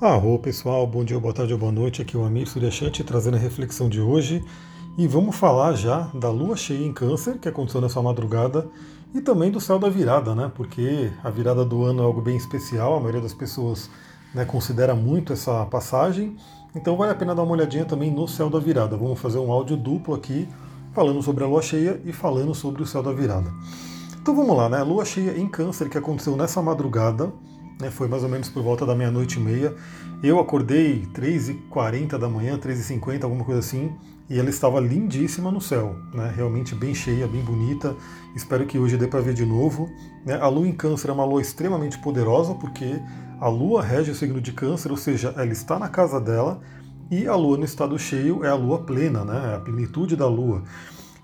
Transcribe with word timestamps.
Arro 0.00 0.40
pessoal, 0.40 0.84
bom 0.88 1.04
dia, 1.04 1.18
boa 1.20 1.32
tarde 1.32 1.52
ou 1.52 1.58
boa 1.58 1.70
noite. 1.70 2.02
Aqui 2.02 2.16
é 2.16 2.18
o 2.18 2.24
Amir 2.24 2.48
Suryashanti 2.48 3.04
trazendo 3.04 3.36
a 3.36 3.40
reflexão 3.40 3.88
de 3.88 4.00
hoje. 4.00 4.44
E 4.98 5.06
vamos 5.06 5.36
falar 5.36 5.74
já 5.74 6.10
da 6.12 6.28
lua 6.30 6.56
cheia 6.56 6.84
em 6.84 6.92
Câncer, 6.92 7.38
que 7.38 7.48
aconteceu 7.48 7.80
nessa 7.80 8.02
madrugada, 8.02 8.68
e 9.14 9.20
também 9.20 9.52
do 9.52 9.60
céu 9.60 9.78
da 9.78 9.88
virada, 9.88 10.34
né? 10.34 10.50
Porque 10.52 11.12
a 11.22 11.30
virada 11.30 11.64
do 11.64 11.84
ano 11.84 12.02
é 12.02 12.04
algo 12.04 12.20
bem 12.20 12.36
especial, 12.36 12.96
a 12.96 12.98
maioria 12.98 13.20
das 13.20 13.32
pessoas 13.32 13.88
né, 14.34 14.44
considera 14.44 14.96
muito 14.96 15.32
essa 15.32 15.64
passagem. 15.66 16.36
Então 16.74 16.96
vale 16.96 17.12
a 17.12 17.14
pena 17.14 17.32
dar 17.32 17.44
uma 17.44 17.52
olhadinha 17.52 17.84
também 17.84 18.10
no 18.10 18.26
céu 18.26 18.50
da 18.50 18.58
virada. 18.58 18.96
Vamos 18.96 19.20
fazer 19.20 19.38
um 19.38 19.52
áudio 19.52 19.76
duplo 19.76 20.12
aqui, 20.12 20.48
falando 20.92 21.22
sobre 21.22 21.44
a 21.44 21.46
lua 21.46 21.62
cheia 21.62 22.00
e 22.04 22.12
falando 22.12 22.52
sobre 22.52 22.82
o 22.82 22.86
céu 22.86 23.00
da 23.00 23.12
virada. 23.12 23.50
Então 24.20 24.34
vamos 24.34 24.56
lá, 24.56 24.68
né? 24.68 24.82
Lua 24.82 25.04
cheia 25.04 25.38
em 25.38 25.46
Câncer 25.46 25.88
que 25.88 25.96
aconteceu 25.96 26.36
nessa 26.36 26.60
madrugada 26.60 27.32
né, 27.80 27.90
foi 27.90 28.08
mais 28.08 28.22
ou 28.22 28.28
menos 28.28 28.48
por 28.48 28.62
volta 28.62 28.86
da 28.86 28.94
meia-noite 28.94 29.38
e 29.38 29.42
meia. 29.42 29.74
Eu 30.22 30.38
acordei 30.38 31.06
3h40 31.14 32.18
da 32.18 32.28
manhã, 32.28 32.58
3h50, 32.58 33.24
alguma 33.24 33.44
coisa 33.44 33.60
assim, 33.60 33.92
e 34.28 34.38
ela 34.38 34.48
estava 34.48 34.80
lindíssima 34.80 35.50
no 35.50 35.60
céu, 35.60 35.96
né, 36.14 36.32
realmente 36.34 36.74
bem 36.74 36.94
cheia, 36.94 37.26
bem 37.26 37.42
bonita. 37.42 37.94
Espero 38.34 38.66
que 38.66 38.78
hoje 38.78 38.96
dê 38.96 39.06
para 39.06 39.20
ver 39.20 39.34
de 39.34 39.44
novo. 39.44 39.90
Né. 40.24 40.34
A 40.40 40.48
lua 40.48 40.66
em 40.66 40.72
Câncer 40.72 41.10
é 41.10 41.12
uma 41.12 41.24
lua 41.24 41.42
extremamente 41.42 41.98
poderosa, 41.98 42.54
porque 42.54 43.00
a 43.40 43.48
lua 43.48 43.82
rege 43.82 44.10
o 44.10 44.14
signo 44.14 44.40
de 44.40 44.52
Câncer, 44.52 44.90
ou 44.90 44.96
seja, 44.96 45.34
ela 45.36 45.52
está 45.52 45.78
na 45.78 45.88
casa 45.88 46.20
dela, 46.20 46.60
e 47.10 47.26
a 47.26 47.36
lua 47.36 47.58
no 47.58 47.64
estado 47.64 47.98
cheio 47.98 48.44
é 48.44 48.48
a 48.48 48.54
lua 48.54 48.78
plena, 48.78 49.24
né, 49.24 49.52
é 49.52 49.56
a 49.56 49.60
plenitude 49.60 50.16
da 50.16 50.26
lua. 50.26 50.62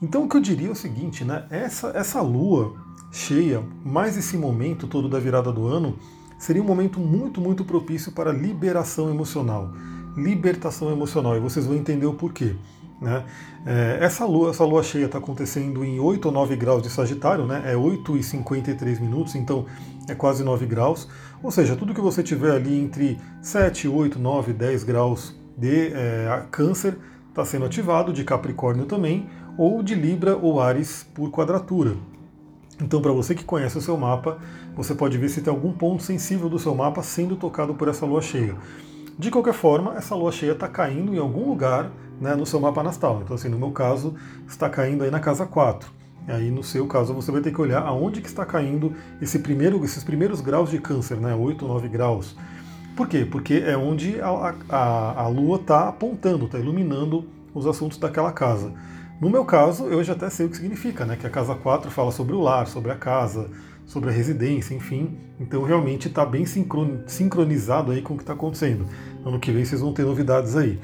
Então 0.03 0.25
o 0.25 0.29
que 0.29 0.37
eu 0.37 0.41
diria 0.41 0.69
é 0.69 0.73
o 0.73 0.77
seguinte, 0.77 1.25
né, 1.25 1.47
essa, 1.51 1.89
essa 1.95 2.21
lua 2.21 2.75
cheia, 3.11 3.63
mais 3.85 4.17
esse 4.17 4.37
momento 4.37 4.87
todo 4.87 5.09
da 5.09 5.19
virada 5.19 5.53
do 5.53 5.67
ano, 5.67 5.97
seria 6.41 6.63
um 6.63 6.65
momento 6.65 6.99
muito, 6.99 7.41
muito 7.41 7.65
propício 7.65 8.11
para 8.11 8.33
liberação 8.33 9.11
emocional, 9.11 9.71
libertação 10.17 10.91
emocional, 10.91 11.37
e 11.37 11.41
vocês 11.41 11.67
vão 11.67 11.77
entender 11.77 12.07
o 12.07 12.15
porquê. 12.15 12.57
Né? 12.99 13.25
É, 13.67 13.99
essa, 14.01 14.25
lua, 14.25 14.51
essa 14.51 14.65
lua 14.65 14.83
cheia 14.83 15.05
está 15.05 15.19
acontecendo 15.19 15.85
em 15.85 16.01
8 16.01 16.27
ou 16.27 16.33
9 16.33 16.57
graus 16.57 16.83
de 16.83 16.89
Sagitário, 16.89 17.47
né? 17.47 17.63
é 17.67 17.77
8 17.77 18.17
e 18.17 18.23
53 18.23 18.99
minutos, 18.99 19.35
então 19.35 19.67
é 20.09 20.15
quase 20.15 20.43
9 20.43 20.65
graus. 20.65 21.07
Ou 21.43 21.51
seja, 21.51 21.77
tudo 21.77 21.95
que 21.95 22.01
você 22.01 22.23
tiver 22.23 22.53
ali 22.53 22.79
entre 22.79 23.19
7, 23.43 23.87
8, 23.87 24.19
9, 24.19 24.53
10 24.55 24.85
graus 24.85 25.35
de 25.57 25.93
é, 25.93 26.43
Câncer 26.51 26.97
está 27.29 27.45
sendo 27.45 27.67
ativado, 27.67 28.15
de 28.15 28.25
Capricórnio 28.25 28.87
também, 28.87 29.29
ou 29.59 29.83
de 29.83 29.95
Libra 29.95 30.37
ou 30.37 30.59
Ares 30.59 31.07
por 31.15 31.31
quadratura. 31.31 31.97
Então, 32.81 33.01
para 33.01 33.13
você 33.13 33.35
que 33.35 33.45
conhece 33.45 33.77
o 33.77 33.81
seu 33.81 33.97
mapa, 33.97 34.39
você 34.75 34.95
pode 34.95 35.19
ver 35.19 35.29
se 35.29 35.43
tem 35.43 35.53
algum 35.53 35.73
ponto 35.73 36.03
sensível 36.03 36.49
do 36.49 36.59
seu 36.59 36.75
mapa 36.75 37.03
sendo 37.03 37.37
tocado 37.37 37.75
por 37.75 37.89
essa 37.89 38.07
lua 38.07 38.23
cheia. 38.23 38.57
De 39.19 39.31
qualquer 39.31 39.53
forma, 39.53 39.95
essa 39.97 40.15
lua 40.15 40.33
cheia 40.33 40.53
está 40.53 40.67
caindo 40.67 41.15
em 41.15 41.19
algum 41.19 41.47
lugar 41.47 41.91
né, 42.21 42.35
no 42.35 42.47
seu 42.47 42.59
mapa 42.59 42.83
nastal. 42.83 43.21
Então, 43.23 43.37
assim, 43.37 43.49
no 43.49 43.59
meu 43.59 43.71
caso, 43.71 44.15
está 44.49 44.69
caindo 44.69 45.05
aí 45.05 45.11
na 45.11 45.21
casa 45.21 45.45
4. 45.45 45.91
E 46.27 46.33
aí, 46.33 46.51
no 46.51 46.63
seu 46.63 46.87
caso, 46.87 47.13
você 47.13 47.31
vai 47.31 47.41
ter 47.41 47.53
que 47.53 47.61
olhar 47.61 47.83
aonde 47.83 48.21
que 48.21 48.29
está 48.29 48.47
caindo 48.47 48.95
esse 49.21 49.39
primeiro, 49.39 49.85
esses 49.85 50.03
primeiros 50.03 50.41
graus 50.41 50.71
de 50.71 50.79
câncer, 50.79 51.19
né, 51.19 51.35
8, 51.35 51.67
9 51.67 51.89
graus. 51.89 52.37
Por 52.97 53.09
quê? 53.09 53.27
Porque 53.31 53.63
é 53.67 53.77
onde 53.77 54.21
a, 54.21 54.55
a, 54.69 55.23
a 55.23 55.29
Lua 55.29 55.57
está 55.57 55.89
apontando, 55.89 56.47
está 56.47 56.59
iluminando 56.59 57.25
os 57.55 57.67
assuntos 57.67 57.99
daquela 57.99 58.33
casa. 58.33 58.73
No 59.21 59.29
meu 59.29 59.45
caso, 59.45 59.85
eu 59.85 60.03
já 60.03 60.15
até 60.15 60.31
sei 60.31 60.47
o 60.47 60.49
que 60.49 60.57
significa, 60.57 61.05
né? 61.05 61.15
Que 61.15 61.27
a 61.27 61.31
casa 61.31 61.55
4 61.55 61.91
fala 61.91 62.11
sobre 62.11 62.35
o 62.35 62.41
lar, 62.41 62.67
sobre 62.67 62.91
a 62.91 62.95
casa, 62.95 63.51
sobre 63.85 64.09
a 64.09 64.13
residência, 64.13 64.75
enfim. 64.75 65.19
Então 65.39 65.63
realmente 65.63 66.09
está 66.09 66.25
bem 66.25 66.47
sincronizado 66.47 67.93
aí 67.93 68.01
com 68.01 68.15
o 68.15 68.17
que 68.17 68.23
está 68.23 68.33
acontecendo. 68.33 68.87
Ano 69.23 69.39
que 69.39 69.53
vem 69.53 69.63
vocês 69.63 69.83
vão 69.83 69.93
ter 69.93 70.05
novidades 70.05 70.57
aí. 70.57 70.81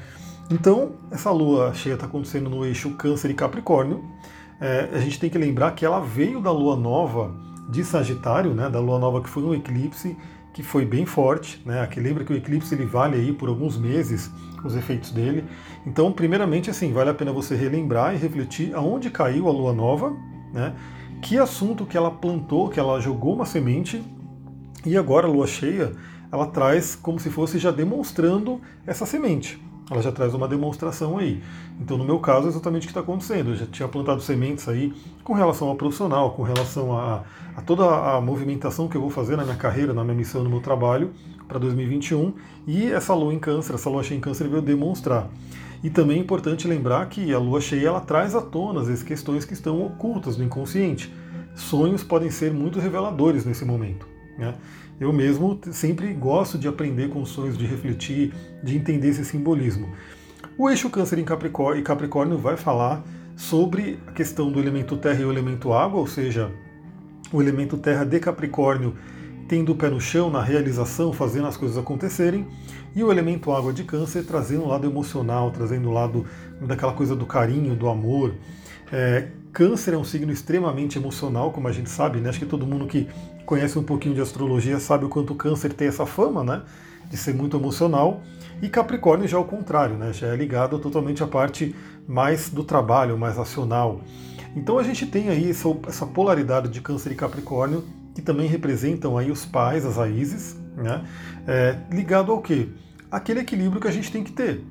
Então, 0.51 0.91
essa 1.09 1.31
lua 1.31 1.73
cheia 1.73 1.95
está 1.95 2.05
acontecendo 2.05 2.47
no 2.47 2.63
eixo 2.63 2.91
Câncer 2.91 3.31
e 3.31 3.33
Capricórnio. 3.33 4.03
É, 4.61 4.87
a 4.93 4.99
gente 4.99 5.19
tem 5.19 5.31
que 5.31 5.37
lembrar 5.37 5.71
que 5.71 5.83
ela 5.83 5.99
veio 5.99 6.39
da 6.39 6.51
lua 6.51 6.75
nova 6.75 7.33
de 7.69 7.83
Sagitário, 7.83 8.53
né? 8.53 8.69
Da 8.69 8.79
lua 8.79 8.99
nova 8.99 9.19
que 9.19 9.29
foi 9.29 9.43
um 9.43 9.55
eclipse 9.55 10.15
que 10.57 10.63
foi 10.63 10.83
bem 10.83 11.05
forte, 11.05 11.61
né? 11.63 11.81
Aqui 11.81 11.99
lembra 11.99 12.25
que 12.25 12.33
o 12.33 12.35
eclipse 12.35 12.73
ele 12.73 12.83
vale 12.83 13.15
aí 13.15 13.31
por 13.31 13.47
alguns 13.47 13.77
meses 13.77 14.31
os 14.65 14.75
efeitos 14.75 15.11
dele. 15.11 15.45
Então, 15.85 16.11
primeiramente, 16.11 16.67
assim, 16.67 16.91
vale 16.91 17.11
a 17.11 17.13
pena 17.13 17.31
você 17.31 17.55
relembrar 17.55 18.15
e 18.15 18.17
refletir 18.17 18.73
aonde 18.73 19.11
caiu 19.11 19.47
a 19.47 19.51
lua 19.51 19.71
nova, 19.71 20.17
né? 20.51 20.73
Que 21.21 21.37
assunto 21.37 21.85
que 21.85 21.95
ela 21.95 22.09
plantou, 22.09 22.69
que 22.69 22.79
ela 22.79 22.99
jogou 22.99 23.35
uma 23.35 23.45
semente 23.45 24.03
e 24.83 24.97
agora 24.97 25.27
a 25.27 25.29
lua 25.29 25.45
cheia, 25.45 25.91
ela 26.31 26.47
traz 26.47 26.95
como 26.95 27.19
se 27.19 27.29
fosse 27.29 27.59
já 27.59 27.69
demonstrando 27.69 28.59
essa 28.83 29.05
semente 29.05 29.61
ela 29.89 30.01
já 30.01 30.11
traz 30.11 30.33
uma 30.33 30.47
demonstração 30.47 31.17
aí. 31.17 31.41
Então, 31.79 31.97
no 31.97 32.03
meu 32.03 32.19
caso, 32.19 32.47
é 32.47 32.49
exatamente 32.49 32.83
o 32.83 32.87
que 32.87 32.91
está 32.91 32.99
acontecendo. 32.99 33.51
Eu 33.51 33.55
já 33.55 33.65
tinha 33.65 33.87
plantado 33.87 34.21
sementes 34.21 34.67
aí 34.67 34.93
com 35.23 35.33
relação 35.33 35.69
ao 35.69 35.75
profissional, 35.75 36.31
com 36.31 36.43
relação 36.43 36.97
a, 36.97 37.23
a, 37.55 37.61
toda 37.61 37.85
a 37.85 38.19
movimentação 38.19 38.87
que 38.89 38.97
eu 38.97 39.01
vou 39.01 39.09
fazer 39.09 39.37
na 39.37 39.43
minha 39.43 39.55
carreira, 39.55 39.93
na 39.93 40.03
minha 40.03 40.15
missão, 40.15 40.43
no 40.43 40.49
meu 40.49 40.59
trabalho 40.59 41.11
para 41.47 41.57
2021. 41.57 42.33
E 42.67 42.91
essa 42.91 43.13
lua 43.13 43.33
em 43.33 43.39
câncer, 43.39 43.75
essa 43.75 43.89
lua 43.89 44.03
cheia 44.03 44.17
em 44.17 44.21
câncer 44.21 44.49
veio 44.49 44.61
demonstrar. 44.61 45.29
E 45.81 45.89
também 45.89 46.17
é 46.17 46.21
importante 46.21 46.67
lembrar 46.67 47.07
que 47.07 47.33
a 47.33 47.39
lua 47.39 47.61
cheia 47.61 47.87
ela 47.87 48.01
traz 48.01 48.35
à 48.35 48.41
tona 48.41 48.81
as 48.81 49.03
questões 49.03 49.45
que 49.45 49.53
estão 49.53 49.85
ocultas 49.85 50.35
no 50.35 50.43
inconsciente. 50.43 51.13
Sonhos 51.55 52.03
podem 52.03 52.29
ser 52.29 52.51
muito 52.51 52.79
reveladores 52.79 53.45
nesse 53.45 53.63
momento. 53.63 54.07
Né? 54.37 54.53
Eu 54.99 55.13
mesmo 55.13 55.59
sempre 55.71 56.11
gosto 56.13 56.57
de 56.57 56.67
aprender 56.67 57.09
com 57.09 57.21
os 57.21 57.29
sonhos, 57.29 57.57
de 57.57 57.65
refletir, 57.65 58.33
de 58.63 58.75
entender 58.75 59.09
esse 59.09 59.23
simbolismo. 59.23 59.89
O 60.57 60.69
eixo 60.69 60.89
Câncer 60.89 61.19
em 61.19 61.23
Capricórnio, 61.23 61.83
Capricórnio 61.83 62.37
vai 62.37 62.57
falar 62.57 63.03
sobre 63.35 63.99
a 64.07 64.11
questão 64.11 64.51
do 64.51 64.59
elemento 64.59 64.97
terra 64.97 65.21
e 65.21 65.25
o 65.25 65.31
elemento 65.31 65.71
água, 65.71 65.99
ou 65.99 66.07
seja, 66.07 66.51
o 67.31 67.39
elemento 67.39 67.77
terra 67.77 68.03
de 68.03 68.19
Capricórnio 68.19 68.95
tendo 69.47 69.71
o 69.71 69.75
pé 69.75 69.89
no 69.89 70.01
chão, 70.01 70.29
na 70.29 70.41
realização, 70.41 71.13
fazendo 71.13 71.47
as 71.47 71.55
coisas 71.55 71.77
acontecerem, 71.77 72.45
e 72.95 73.03
o 73.03 73.11
elemento 73.11 73.51
água 73.51 73.71
de 73.71 73.83
Câncer 73.83 74.25
trazendo 74.25 74.63
o 74.63 74.67
lado 74.67 74.85
emocional, 74.85 75.51
trazendo 75.51 75.89
o 75.89 75.93
lado 75.93 76.25
daquela 76.59 76.93
coisa 76.93 77.15
do 77.15 77.25
carinho, 77.25 77.75
do 77.75 77.87
amor. 77.87 78.33
É, 78.91 79.27
câncer 79.53 79.93
é 79.93 79.97
um 79.97 80.03
signo 80.03 80.31
extremamente 80.31 80.97
emocional, 80.97 81.51
como 81.51 81.67
a 81.67 81.71
gente 81.71 81.89
sabe, 81.89 82.19
né? 82.19 82.29
Acho 82.29 82.39
que 82.39 82.45
todo 82.45 82.65
mundo 82.65 82.87
que 82.87 83.07
conhece 83.47 83.79
um 83.79 83.83
pouquinho 83.83 84.13
de 84.13 84.19
astrologia 84.19 84.77
sabe 84.77 85.05
o 85.05 85.09
quanto 85.09 85.31
o 85.31 85.35
câncer 85.35 85.71
tem 85.71 85.87
essa 85.87 86.05
fama, 86.05 86.43
né? 86.43 86.61
De 87.09 87.15
ser 87.15 87.33
muito 87.33 87.55
emocional. 87.55 88.21
E 88.61 88.67
Capricórnio 88.67 89.25
já 89.25 89.37
é 89.37 89.39
o 89.39 89.45
contrário, 89.45 89.95
né? 89.95 90.11
Já 90.11 90.27
é 90.27 90.35
ligado 90.35 90.77
totalmente 90.77 91.23
à 91.23 91.27
parte 91.27 91.73
mais 92.05 92.49
do 92.49 92.61
trabalho, 92.61 93.17
mais 93.17 93.37
racional. 93.37 94.01
Então 94.53 94.77
a 94.77 94.83
gente 94.83 95.05
tem 95.05 95.29
aí 95.29 95.49
essa 95.49 96.05
polaridade 96.05 96.67
de 96.67 96.81
câncer 96.81 97.13
e 97.13 97.15
Capricórnio, 97.15 97.85
que 98.13 98.21
também 98.21 98.47
representam 98.49 99.17
aí 99.17 99.31
os 99.31 99.45
pais, 99.45 99.85
as 99.85 99.95
raízes, 99.95 100.57
né? 100.75 101.05
É, 101.47 101.77
ligado 101.89 102.33
ao 102.33 102.41
quê? 102.41 102.67
Aquele 103.09 103.39
equilíbrio 103.39 103.79
que 103.79 103.87
a 103.87 103.91
gente 103.91 104.11
tem 104.11 104.25
que 104.25 104.33
ter. 104.33 104.61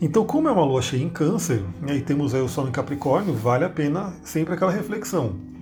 Então, 0.00 0.24
como 0.24 0.46
é 0.46 0.52
uma 0.52 0.64
lua 0.64 0.80
cheia 0.80 1.02
em 1.02 1.08
câncer, 1.08 1.64
né, 1.82 1.96
e 1.96 2.00
temos 2.00 2.32
aí 2.32 2.40
o 2.40 2.48
sol 2.48 2.68
em 2.68 2.70
Capricórnio, 2.70 3.34
vale 3.34 3.64
a 3.64 3.68
pena 3.68 4.12
sempre 4.22 4.54
aquela 4.54 4.70
reflexão. 4.70 5.57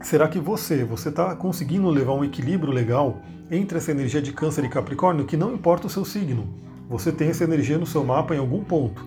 Será 0.00 0.28
que 0.28 0.38
você, 0.38 0.84
você 0.84 1.08
está 1.08 1.34
conseguindo 1.34 1.88
levar 1.90 2.12
um 2.12 2.24
equilíbrio 2.24 2.72
legal 2.72 3.20
entre 3.50 3.78
essa 3.78 3.90
energia 3.90 4.22
de 4.22 4.32
câncer 4.32 4.64
e 4.64 4.68
capricórnio, 4.68 5.24
que 5.24 5.36
não 5.36 5.52
importa 5.52 5.86
o 5.86 5.90
seu 5.90 6.04
signo, 6.04 6.48
você 6.88 7.10
tem 7.10 7.28
essa 7.28 7.44
energia 7.44 7.78
no 7.78 7.86
seu 7.86 8.04
mapa 8.04 8.34
em 8.34 8.38
algum 8.38 8.62
ponto. 8.62 9.04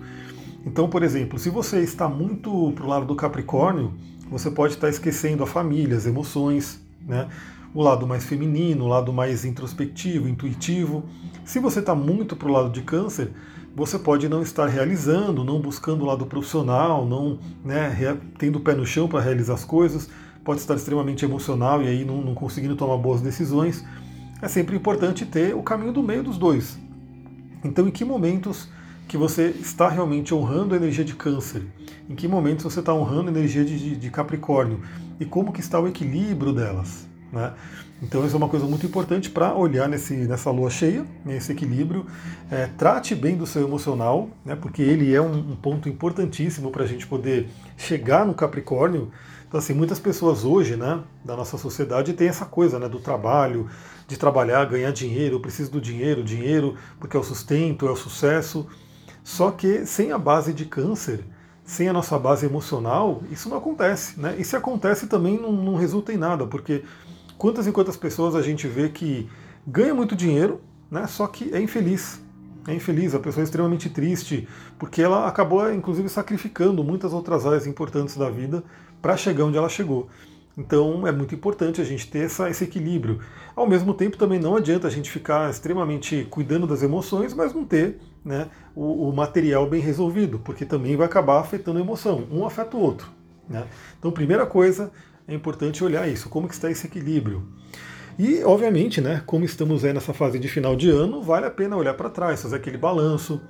Então, 0.66 0.88
por 0.88 1.02
exemplo, 1.02 1.38
se 1.38 1.48
você 1.48 1.80
está 1.80 2.08
muito 2.08 2.72
para 2.72 2.84
o 2.84 2.88
lado 2.88 3.06
do 3.06 3.16
capricórnio, 3.16 3.94
você 4.30 4.50
pode 4.50 4.74
estar 4.74 4.88
esquecendo 4.88 5.42
a 5.42 5.46
família, 5.46 5.96
as 5.96 6.06
emoções, 6.06 6.80
né? 7.06 7.28
o 7.74 7.82
lado 7.82 8.06
mais 8.06 8.24
feminino, 8.24 8.84
o 8.84 8.88
lado 8.88 9.12
mais 9.12 9.44
introspectivo, 9.44 10.28
intuitivo. 10.28 11.04
Se 11.44 11.58
você 11.58 11.80
está 11.80 11.94
muito 11.94 12.36
para 12.36 12.48
o 12.48 12.52
lado 12.52 12.70
de 12.70 12.82
câncer, 12.82 13.30
você 13.74 13.98
pode 13.98 14.28
não 14.28 14.42
estar 14.42 14.66
realizando, 14.66 15.42
não 15.42 15.58
buscando 15.58 16.02
o 16.02 16.06
lado 16.06 16.26
profissional, 16.26 17.06
não 17.06 17.38
né, 17.64 18.18
tendo 18.38 18.56
o 18.56 18.60
pé 18.60 18.74
no 18.74 18.84
chão 18.84 19.08
para 19.08 19.20
realizar 19.20 19.54
as 19.54 19.64
coisas 19.64 20.08
pode 20.44 20.60
estar 20.60 20.74
extremamente 20.74 21.24
emocional 21.24 21.82
e 21.82 21.88
aí 21.88 22.04
não, 22.04 22.20
não 22.20 22.34
conseguindo 22.34 22.76
tomar 22.76 22.96
boas 22.96 23.20
decisões. 23.20 23.84
É 24.40 24.48
sempre 24.48 24.76
importante 24.76 25.24
ter 25.24 25.54
o 25.54 25.62
caminho 25.62 25.92
do 25.92 26.02
meio 26.02 26.22
dos 26.22 26.36
dois. 26.36 26.78
Então, 27.64 27.86
em 27.86 27.90
que 27.90 28.04
momentos 28.04 28.68
que 29.06 29.16
você 29.16 29.54
está 29.60 29.88
realmente 29.88 30.34
honrando 30.34 30.74
a 30.74 30.76
energia 30.76 31.04
de 31.04 31.14
câncer? 31.14 31.62
Em 32.08 32.14
que 32.14 32.26
momentos 32.26 32.64
você 32.64 32.80
está 32.80 32.92
honrando 32.92 33.28
a 33.28 33.32
energia 33.32 33.64
de, 33.64 33.96
de 33.96 34.10
Capricórnio? 34.10 34.80
E 35.20 35.24
como 35.24 35.52
que 35.52 35.60
está 35.60 35.78
o 35.78 35.86
equilíbrio 35.86 36.52
delas? 36.52 37.06
Né? 37.32 37.52
Então 38.02 38.26
isso 38.26 38.34
é 38.34 38.36
uma 38.36 38.48
coisa 38.48 38.66
muito 38.66 38.84
importante 38.84 39.30
para 39.30 39.54
olhar 39.54 39.88
nesse, 39.88 40.14
nessa 40.14 40.50
lua 40.50 40.68
cheia, 40.70 41.06
nesse 41.24 41.52
equilíbrio. 41.52 42.04
É, 42.50 42.66
trate 42.76 43.14
bem 43.14 43.36
do 43.36 43.46
seu 43.46 43.62
emocional, 43.62 44.28
né, 44.44 44.56
porque 44.56 44.82
ele 44.82 45.14
é 45.14 45.20
um, 45.20 45.52
um 45.52 45.56
ponto 45.56 45.88
importantíssimo 45.88 46.72
para 46.72 46.82
a 46.82 46.86
gente 46.86 47.06
poder 47.06 47.48
chegar 47.76 48.26
no 48.26 48.34
Capricórnio 48.34 49.12
Então, 49.52 49.58
assim, 49.58 49.74
muitas 49.74 50.00
pessoas 50.00 50.46
hoje, 50.46 50.76
né, 50.76 51.02
da 51.22 51.36
nossa 51.36 51.58
sociedade, 51.58 52.14
tem 52.14 52.26
essa 52.26 52.46
coisa, 52.46 52.78
né, 52.78 52.88
do 52.88 52.98
trabalho, 52.98 53.68
de 54.08 54.16
trabalhar, 54.16 54.64
ganhar 54.64 54.90
dinheiro, 54.92 55.36
eu 55.36 55.40
preciso 55.40 55.72
do 55.72 55.78
dinheiro, 55.78 56.24
dinheiro, 56.24 56.74
porque 56.98 57.18
é 57.18 57.20
o 57.20 57.22
sustento, 57.22 57.86
é 57.86 57.90
o 57.90 57.94
sucesso. 57.94 58.66
Só 59.22 59.50
que 59.50 59.84
sem 59.84 60.10
a 60.10 60.16
base 60.16 60.54
de 60.54 60.64
câncer, 60.64 61.22
sem 61.66 61.86
a 61.86 61.92
nossa 61.92 62.18
base 62.18 62.46
emocional, 62.46 63.22
isso 63.30 63.50
não 63.50 63.58
acontece, 63.58 64.18
né? 64.18 64.34
E 64.38 64.42
se 64.42 64.56
acontece 64.56 65.06
também 65.06 65.38
não, 65.38 65.52
não 65.52 65.74
resulta 65.74 66.14
em 66.14 66.16
nada, 66.16 66.46
porque 66.46 66.82
quantas 67.36 67.66
e 67.66 67.72
quantas 67.72 67.98
pessoas 67.98 68.34
a 68.34 68.40
gente 68.40 68.66
vê 68.66 68.88
que 68.88 69.28
ganha 69.66 69.94
muito 69.94 70.16
dinheiro, 70.16 70.62
né? 70.90 71.06
Só 71.06 71.26
que 71.26 71.54
é 71.54 71.60
infeliz, 71.60 72.22
é 72.66 72.74
infeliz, 72.74 73.14
a 73.14 73.18
pessoa 73.18 73.42
é 73.42 73.44
extremamente 73.44 73.90
triste, 73.90 74.48
porque 74.78 75.02
ela 75.02 75.28
acabou, 75.28 75.70
inclusive, 75.70 76.08
sacrificando 76.08 76.82
muitas 76.82 77.12
outras 77.12 77.44
áreas 77.44 77.66
importantes 77.66 78.16
da 78.16 78.30
vida 78.30 78.64
para 79.02 79.16
chegar 79.16 79.44
onde 79.44 79.58
ela 79.58 79.68
chegou. 79.68 80.08
Então 80.56 81.06
é 81.06 81.12
muito 81.12 81.34
importante 81.34 81.80
a 81.80 81.84
gente 81.84 82.08
ter 82.08 82.20
essa, 82.20 82.48
esse 82.48 82.64
equilíbrio. 82.64 83.20
Ao 83.56 83.66
mesmo 83.66 83.92
tempo, 83.92 84.16
também 84.16 84.38
não 84.38 84.56
adianta 84.56 84.86
a 84.86 84.90
gente 84.90 85.10
ficar 85.10 85.50
extremamente 85.50 86.26
cuidando 86.30 86.66
das 86.66 86.82
emoções, 86.82 87.34
mas 87.34 87.52
não 87.52 87.64
ter 87.64 87.98
né, 88.24 88.48
o, 88.74 89.08
o 89.08 89.12
material 89.12 89.68
bem 89.68 89.80
resolvido, 89.80 90.38
porque 90.38 90.64
também 90.64 90.96
vai 90.96 91.06
acabar 91.06 91.40
afetando 91.40 91.78
a 91.78 91.82
emoção. 91.82 92.24
Um 92.30 92.46
afeta 92.46 92.76
o 92.76 92.80
outro. 92.80 93.10
Né? 93.48 93.66
Então, 93.98 94.12
primeira 94.12 94.46
coisa, 94.46 94.92
é 95.26 95.34
importante 95.34 95.82
olhar 95.82 96.08
isso, 96.08 96.28
como 96.28 96.46
que 96.46 96.54
está 96.54 96.70
esse 96.70 96.86
equilíbrio. 96.86 97.46
E, 98.18 98.44
obviamente, 98.44 99.00
né, 99.00 99.22
como 99.24 99.44
estamos 99.44 99.84
aí 99.84 99.92
nessa 99.92 100.12
fase 100.12 100.38
de 100.38 100.46
final 100.48 100.76
de 100.76 100.90
ano, 100.90 101.22
vale 101.22 101.46
a 101.46 101.50
pena 101.50 101.76
olhar 101.76 101.94
para 101.94 102.10
trás, 102.10 102.42
fazer 102.42 102.56
aquele 102.56 102.76
balanço. 102.76 103.40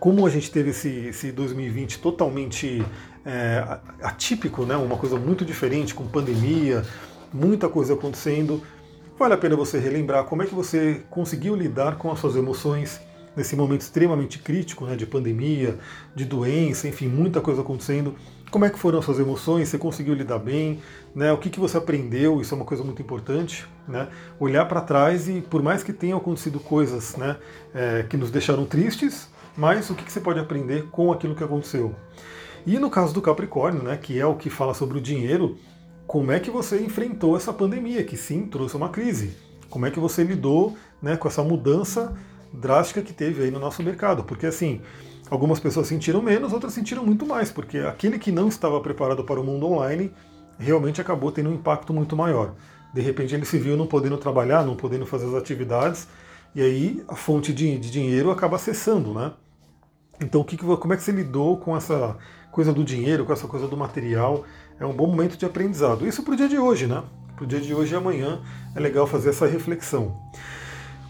Como 0.00 0.26
a 0.26 0.30
gente 0.30 0.50
teve 0.50 0.70
esse, 0.70 0.88
esse 0.88 1.32
2020 1.32 1.98
totalmente 1.98 2.84
é, 3.24 3.78
atípico, 4.02 4.64
né, 4.64 4.76
uma 4.76 4.96
coisa 4.96 5.16
muito 5.16 5.44
diferente, 5.44 5.94
com 5.94 6.06
pandemia, 6.06 6.84
muita 7.32 7.68
coisa 7.68 7.94
acontecendo, 7.94 8.62
vale 9.18 9.34
a 9.34 9.36
pena 9.36 9.56
você 9.56 9.78
relembrar 9.78 10.24
como 10.24 10.42
é 10.42 10.46
que 10.46 10.54
você 10.54 11.02
conseguiu 11.10 11.56
lidar 11.56 11.96
com 11.96 12.10
as 12.12 12.20
suas 12.20 12.36
emoções 12.36 13.00
nesse 13.38 13.54
momento 13.54 13.82
extremamente 13.82 14.38
crítico 14.38 14.84
né, 14.84 14.96
de 14.96 15.06
pandemia, 15.06 15.78
de 16.14 16.24
doença, 16.24 16.88
enfim, 16.88 17.06
muita 17.06 17.40
coisa 17.40 17.60
acontecendo. 17.60 18.14
Como 18.50 18.64
é 18.64 18.70
que 18.70 18.78
foram 18.78 18.98
as 18.98 19.04
suas 19.04 19.18
emoções, 19.20 19.68
você 19.68 19.78
conseguiu 19.78 20.14
lidar 20.14 20.38
bem, 20.38 20.80
né? 21.14 21.32
o 21.32 21.38
que, 21.38 21.50
que 21.50 21.60
você 21.60 21.76
aprendeu, 21.76 22.40
isso 22.40 22.54
é 22.54 22.56
uma 22.56 22.64
coisa 22.64 22.82
muito 22.82 23.00
importante, 23.00 23.66
né? 23.86 24.08
olhar 24.40 24.64
para 24.66 24.80
trás 24.80 25.28
e 25.28 25.40
por 25.42 25.62
mais 25.62 25.82
que 25.82 25.92
tenham 25.92 26.18
acontecido 26.18 26.58
coisas 26.58 27.14
né, 27.16 27.36
é, 27.74 28.04
que 28.08 28.16
nos 28.16 28.30
deixaram 28.30 28.64
tristes, 28.64 29.28
mas 29.58 29.90
o 29.90 29.94
que, 29.94 30.10
você 30.10 30.20
pode 30.20 30.38
aprender 30.40 30.86
com 30.90 31.12
aquilo 31.12 31.34
que 31.34 31.44
aconteceu. 31.44 31.94
E 32.66 32.78
no 32.78 32.88
caso 32.88 33.12
do 33.12 33.20
Capricórnio, 33.20 33.82
né, 33.82 33.96
que 33.96 34.18
é 34.18 34.24
o 34.24 34.36
que 34.36 34.48
fala 34.48 34.72
sobre 34.72 34.96
o 34.96 35.00
dinheiro, 35.00 35.58
como 36.06 36.32
é 36.32 36.40
que 36.40 36.50
você 36.50 36.80
enfrentou 36.80 37.36
essa 37.36 37.52
pandemia, 37.52 38.04
que 38.04 38.16
sim, 38.16 38.46
trouxe 38.46 38.76
uma 38.76 38.88
crise? 38.88 39.36
Como 39.68 39.84
é 39.84 39.90
que 39.90 40.00
você 40.00 40.22
lidou 40.22 40.76
né, 41.02 41.16
com 41.16 41.28
essa 41.28 41.42
mudança 41.42 42.16
drástica 42.52 43.02
que 43.02 43.12
teve 43.12 43.42
aí 43.42 43.50
no 43.50 43.58
nosso 43.58 43.82
mercado? 43.82 44.24
Porque 44.24 44.46
assim, 44.46 44.80
Algumas 45.30 45.60
pessoas 45.60 45.86
sentiram 45.86 46.22
menos, 46.22 46.54
outras 46.54 46.72
sentiram 46.72 47.04
muito 47.04 47.26
mais, 47.26 47.50
porque 47.50 47.78
aquele 47.78 48.18
que 48.18 48.32
não 48.32 48.48
estava 48.48 48.80
preparado 48.80 49.22
para 49.24 49.38
o 49.38 49.44
mundo 49.44 49.66
online 49.66 50.10
realmente 50.58 51.00
acabou 51.00 51.30
tendo 51.30 51.50
um 51.50 51.54
impacto 51.54 51.92
muito 51.92 52.16
maior. 52.16 52.54
De 52.94 53.02
repente 53.02 53.34
ele 53.34 53.44
se 53.44 53.58
viu 53.58 53.76
não 53.76 53.86
podendo 53.86 54.16
trabalhar, 54.16 54.64
não 54.64 54.74
podendo 54.74 55.04
fazer 55.04 55.26
as 55.26 55.34
atividades, 55.34 56.08
e 56.54 56.62
aí 56.62 57.04
a 57.06 57.14
fonte 57.14 57.52
de, 57.52 57.78
de 57.78 57.90
dinheiro 57.90 58.30
acaba 58.30 58.56
cessando, 58.58 59.12
né? 59.12 59.32
Então, 60.20 60.42
que 60.42 60.56
como 60.56 60.92
é 60.92 60.96
que 60.96 61.02
você 61.02 61.12
lidou 61.12 61.58
com 61.58 61.76
essa 61.76 62.16
coisa 62.50 62.72
do 62.72 62.82
dinheiro, 62.82 63.24
com 63.24 63.32
essa 63.32 63.46
coisa 63.46 63.68
do 63.68 63.76
material? 63.76 64.44
É 64.80 64.84
um 64.84 64.92
bom 64.92 65.06
momento 65.06 65.36
de 65.36 65.46
aprendizado. 65.46 66.06
Isso 66.06 66.22
para 66.22 66.34
o 66.34 66.36
dia 66.36 66.48
de 66.48 66.58
hoje, 66.58 66.86
né? 66.86 67.02
Para 67.36 67.44
o 67.44 67.46
dia 67.46 67.60
de 67.60 67.72
hoje 67.72 67.94
e 67.94 67.96
amanhã 67.96 68.40
é 68.74 68.80
legal 68.80 69.06
fazer 69.06 69.30
essa 69.30 69.46
reflexão. 69.46 70.16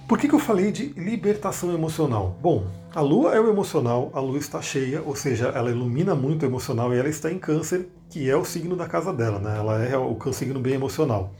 Por 0.06 0.19
que, 0.19 0.26
que 0.26 0.34
eu 0.34 0.38
falei 0.38 0.72
de 0.72 0.87
libertação 0.96 1.72
emocional? 1.75 2.34
Bom, 2.40 2.66
a 2.94 3.00
Lua 3.00 3.34
é 3.34 3.40
o 3.40 3.50
emocional, 3.50 4.10
a 4.14 4.20
Lua 4.20 4.38
está 4.38 4.60
cheia, 4.62 5.02
ou 5.05 5.14
seja, 5.14 5.49
ela 5.49 5.70
ilumina 5.70 6.14
muito 6.14 6.44
o 6.44 6.46
emocional 6.46 6.94
e 6.94 6.99
ela 6.99 7.11
está 7.11 7.31
em 7.31 7.38
Câncer, 7.38 7.88
que 8.08 8.28
é 8.28 8.34
o 8.34 8.44
signo 8.44 8.75
da 8.75 8.87
casa 8.87 9.12
dela, 9.12 9.38
né? 9.38 9.58
Ela 9.58 9.84
é 9.84 9.96
o 9.99 10.32
signo 10.32 10.61
bem 10.61 10.72
emocional. 10.75 11.34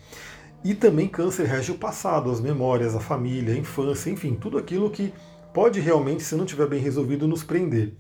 E 0.63 0.75
também 0.75 1.09
Câncer 1.09 1.47
rege 1.47 1.73
o 1.73 1.77
passado, 1.79 2.31
as 2.31 2.41
memórias, 2.41 2.95
a 2.95 3.01
família, 3.01 3.55
a 3.55 3.59
infância, 3.59 4.11
enfim, 4.11 4.35
tudo 4.35 4.59
aquilo 4.59 4.91
que 4.91 5.15
pode 5.53 5.81
realmente, 5.81 6.23
se 6.23 6.35
não 6.35 6.45
tiver 6.45 6.67
bem 6.67 6.81
resolvido, 6.81 7.27
nos 7.27 7.43
prender. 7.43 7.95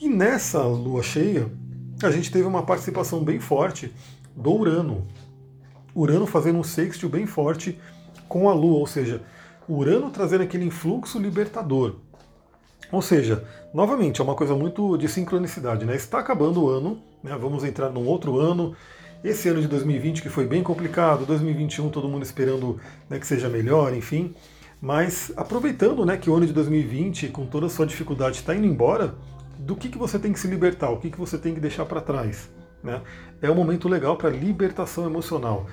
E 0.00 0.08
nessa 0.08 0.62
Lua 0.62 1.02
cheia, 1.02 1.50
a 2.02 2.10
gente 2.10 2.30
teve 2.30 2.46
uma 2.46 2.62
participação 2.62 3.22
bem 3.22 3.38
forte 3.38 3.92
do 4.34 4.52
Urano. 4.52 5.06
Urano 5.94 6.26
fazendo 6.26 6.58
um 6.58 6.64
sextil 6.64 7.08
bem 7.08 7.26
forte 7.26 7.78
com 8.28 8.48
a 8.48 8.54
Lua, 8.54 8.78
ou 8.78 8.86
seja, 8.86 9.22
Urano 9.68 10.10
trazendo 10.10 10.42
aquele 10.42 10.64
influxo 10.64 11.18
libertador. 11.18 11.96
Ou 12.90 13.00
seja, 13.02 13.44
novamente, 13.72 14.20
é 14.20 14.24
uma 14.24 14.34
coisa 14.34 14.54
muito 14.54 14.96
de 14.96 15.06
sincronicidade, 15.08 15.84
né? 15.84 15.94
Está 15.94 16.18
acabando 16.18 16.64
o 16.64 16.68
ano, 16.68 17.00
né? 17.22 17.36
vamos 17.40 17.62
entrar 17.62 17.90
num 17.90 18.06
outro 18.06 18.38
ano. 18.38 18.74
Esse 19.22 19.48
ano 19.48 19.60
de 19.60 19.68
2020 19.68 20.22
que 20.22 20.28
foi 20.30 20.46
bem 20.46 20.62
complicado, 20.62 21.26
2021 21.26 21.90
todo 21.90 22.08
mundo 22.08 22.22
esperando 22.22 22.80
né, 23.08 23.18
que 23.18 23.26
seja 23.26 23.48
melhor, 23.48 23.94
enfim. 23.94 24.34
Mas 24.80 25.32
aproveitando 25.36 26.06
né, 26.06 26.16
que 26.16 26.30
o 26.30 26.34
ano 26.34 26.46
de 26.46 26.52
2020, 26.52 27.28
com 27.28 27.46
toda 27.46 27.66
a 27.66 27.68
sua 27.68 27.86
dificuldade, 27.86 28.36
está 28.38 28.54
indo 28.54 28.66
embora, 28.66 29.14
do 29.58 29.76
que, 29.76 29.88
que 29.88 29.98
você 29.98 30.18
tem 30.18 30.32
que 30.32 30.40
se 30.40 30.48
libertar, 30.48 30.90
o 30.90 30.98
que, 30.98 31.10
que 31.10 31.18
você 31.18 31.36
tem 31.36 31.54
que 31.54 31.60
deixar 31.60 31.84
para 31.84 32.00
trás. 32.00 32.48
Né? 32.82 33.00
É 33.42 33.50
um 33.50 33.54
momento 33.54 33.88
legal 33.88 34.16
para 34.16 34.30
libertação 34.30 35.04
emocional. 35.04 35.66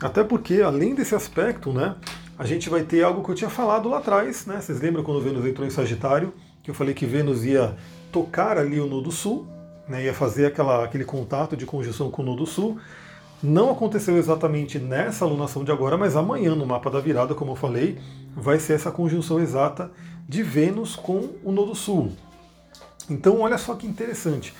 Até 0.00 0.24
porque, 0.24 0.62
além 0.62 0.94
desse 0.94 1.14
aspecto, 1.14 1.72
né, 1.72 1.96
a 2.38 2.46
gente 2.46 2.70
vai 2.70 2.82
ter 2.82 3.02
algo 3.02 3.22
que 3.22 3.30
eu 3.30 3.34
tinha 3.34 3.50
falado 3.50 3.88
lá 3.88 3.98
atrás, 3.98 4.46
né? 4.46 4.60
Vocês 4.60 4.80
lembram 4.80 5.02
quando 5.02 5.20
Vênus 5.20 5.44
entrou 5.44 5.66
em 5.66 5.70
Sagitário, 5.70 6.32
que 6.62 6.70
eu 6.70 6.74
falei 6.74 6.94
que 6.94 7.04
Vênus 7.04 7.44
ia 7.44 7.76
tocar 8.12 8.56
ali 8.56 8.80
o 8.80 8.86
Nodo 8.86 9.10
Sul, 9.10 9.46
né? 9.88 10.04
ia 10.04 10.14
fazer 10.14 10.46
aquela, 10.46 10.84
aquele 10.84 11.04
contato 11.04 11.56
de 11.56 11.66
conjunção 11.66 12.10
com 12.10 12.22
o 12.22 12.24
Nodo 12.24 12.46
Sul. 12.46 12.78
Não 13.42 13.70
aconteceu 13.70 14.16
exatamente 14.16 14.78
nessa 14.78 15.24
alunação 15.24 15.64
de 15.64 15.72
agora, 15.72 15.96
mas 15.96 16.16
amanhã, 16.16 16.54
no 16.54 16.64
mapa 16.64 16.90
da 16.90 17.00
virada, 17.00 17.34
como 17.34 17.52
eu 17.52 17.56
falei, 17.56 17.98
vai 18.38 18.58
ser 18.58 18.74
essa 18.74 18.90
conjunção 18.90 19.40
exata 19.40 19.90
de 20.28 20.42
Vênus 20.42 20.96
com 20.96 21.30
o 21.44 21.52
Nodo 21.52 21.74
Sul. 21.74 22.12
Então, 23.10 23.40
olha 23.40 23.58
só 23.58 23.74
que 23.74 23.86
interessante. 23.86 24.54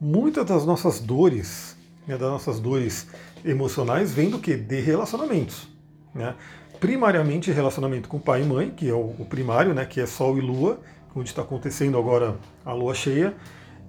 Muitas 0.00 0.44
das 0.44 0.64
nossas 0.64 1.00
dores, 1.00 1.76
né, 2.06 2.16
das 2.16 2.30
nossas 2.30 2.60
dores 2.60 3.08
emocionais, 3.44 4.12
vêm 4.12 4.30
do 4.30 4.38
que? 4.38 4.56
De 4.56 4.80
relacionamentos. 4.80 5.68
Né? 6.14 6.34
primariamente 6.76 7.50
relacionamento 7.50 8.08
com 8.08 8.18
pai 8.18 8.42
e 8.42 8.44
mãe, 8.44 8.70
que 8.70 8.88
é 8.88 8.94
o, 8.94 9.08
primário, 9.28 9.74
né, 9.74 9.84
que 9.84 10.00
é 10.00 10.06
Sol 10.06 10.38
e 10.38 10.40
Lua, 10.40 10.80
onde 11.14 11.30
está 11.30 11.42
acontecendo 11.42 11.98
agora 11.98 12.36
a 12.64 12.72
Lua 12.72 12.94
cheia, 12.94 13.34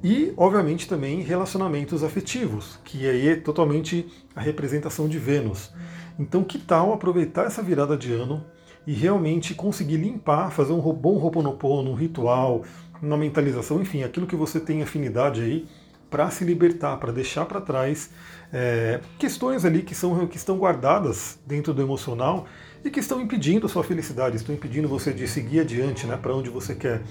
e 0.04 0.32
obviamente 0.38 0.88
também 0.88 1.22
relacionamentos 1.22 2.04
afetivos, 2.04 2.80
que 2.86 3.08
aí 3.08 3.30
é 3.30 3.36
totalmente 3.36 4.08
a 4.36 4.42
representação 4.42 5.08
de 5.08 5.18
Vênus. 5.18 5.74
Então, 6.20 6.44
que 6.44 6.58
tal 6.58 6.94
aproveitar 6.94 7.46
essa 7.46 7.62
virada 7.62 7.98
de 7.98 8.14
ano 8.14 8.44
e 8.88 8.94
realmente 8.94 9.54
conseguir 9.54 9.98
limpar, 9.98 10.50
fazer 10.50 10.72
um 10.72 10.80
bom 10.94 11.18
Ho'oponopono, 11.18 11.92
um 11.92 11.94
ritual, 11.94 12.64
uma 13.02 13.18
mentalização, 13.18 13.82
enfim, 13.82 14.02
aquilo 14.02 14.26
que 14.26 14.36
você 14.36 14.62
tem 14.62 14.82
afinidade 14.82 15.42
aí, 15.42 15.68
para 16.10 16.30
se 16.32 16.46
libertar, 16.46 16.96
para 16.96 17.12
deixar 17.12 17.46
para 17.46 17.60
trás 17.60 18.10
é, 18.52 19.02
questões 19.20 19.66
ali 19.66 19.82
que, 19.82 19.94
são, 19.94 20.26
que 20.26 20.38
estão 20.38 20.58
guardadas 20.58 21.38
dentro 21.46 21.74
do 21.74 21.82
emocional 21.82 22.46
e 22.82 22.90
que 22.90 23.02
estão 23.02 23.20
impedindo 23.20 23.66
a 23.66 23.70
sua 23.70 23.84
felicidade, 23.84 24.38
estão 24.38 24.56
impedindo 24.56 24.88
você 24.88 25.12
de 25.12 25.28
seguir 25.28 25.60
adiante 25.60 26.08
né, 26.08 26.16
para 26.16 26.34
onde 26.34 26.50
você 26.50 26.74
quer, 26.74 27.02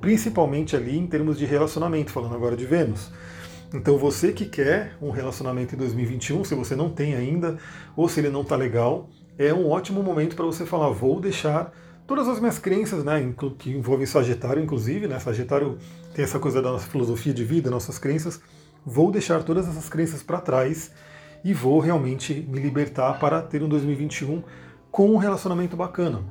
principalmente 0.00 0.74
ali 0.74 0.96
em 0.96 1.06
termos 1.06 1.38
de 1.38 1.44
relacionamento, 1.44 2.10
falando 2.10 2.34
agora 2.34 2.56
de 2.56 2.64
Vênus. 2.64 3.12
Então 3.74 3.98
você 3.98 4.32
que 4.32 4.46
quer 4.46 4.96
um 5.02 5.10
relacionamento 5.10 5.74
em 5.74 5.78
2021, 5.78 6.44
se 6.44 6.54
você 6.54 6.74
não 6.74 6.88
tem 6.88 7.14
ainda, 7.14 7.58
ou 7.94 8.08
se 8.08 8.20
ele 8.20 8.30
não 8.30 8.40
está 8.40 8.56
legal, 8.56 9.10
é 9.38 9.52
um 9.52 9.68
ótimo 9.68 10.02
momento 10.02 10.34
para 10.34 10.44
você 10.44 10.64
falar, 10.64 10.90
vou 10.90 11.20
deixar 11.20 11.72
todas 12.06 12.28
as 12.28 12.38
minhas 12.38 12.58
crenças, 12.58 13.04
né, 13.04 13.34
que 13.58 13.70
envolvem 13.70 14.06
Sagitário, 14.06 14.62
inclusive, 14.62 15.06
né, 15.06 15.18
Sagitário 15.18 15.78
tem 16.14 16.24
essa 16.24 16.38
coisa 16.38 16.62
da 16.62 16.70
nossa 16.70 16.86
filosofia 16.86 17.34
de 17.34 17.44
vida, 17.44 17.70
nossas 17.70 17.98
crenças, 17.98 18.40
vou 18.84 19.10
deixar 19.10 19.42
todas 19.42 19.68
essas 19.68 19.88
crenças 19.88 20.22
para 20.22 20.40
trás 20.40 20.92
e 21.44 21.52
vou 21.52 21.78
realmente 21.80 22.34
me 22.48 22.58
libertar 22.58 23.18
para 23.18 23.42
ter 23.42 23.62
um 23.62 23.68
2021 23.68 24.42
com 24.90 25.10
um 25.10 25.16
relacionamento 25.16 25.76
bacana. 25.76 26.24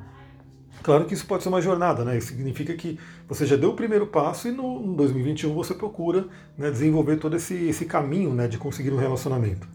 Claro 0.82 1.06
que 1.06 1.14
isso 1.14 1.26
pode 1.26 1.42
ser 1.42 1.50
uma 1.50 1.62
jornada, 1.62 2.06
né? 2.06 2.18
Isso 2.18 2.28
significa 2.28 2.74
que 2.76 3.00
você 3.28 3.46
já 3.46 3.56
deu 3.56 3.72
o 3.72 3.76
primeiro 3.76 4.06
passo 4.08 4.48
e 4.48 4.52
no 4.52 4.96
2021 4.96 5.54
você 5.54 5.74
procura 5.74 6.28
né, 6.58 6.70
desenvolver 6.70 7.18
todo 7.18 7.36
esse, 7.36 7.56
esse 7.56 7.86
caminho 7.86 8.34
né, 8.34 8.48
de 8.48 8.58
conseguir 8.58 8.92
um 8.92 8.98
relacionamento. 8.98 9.68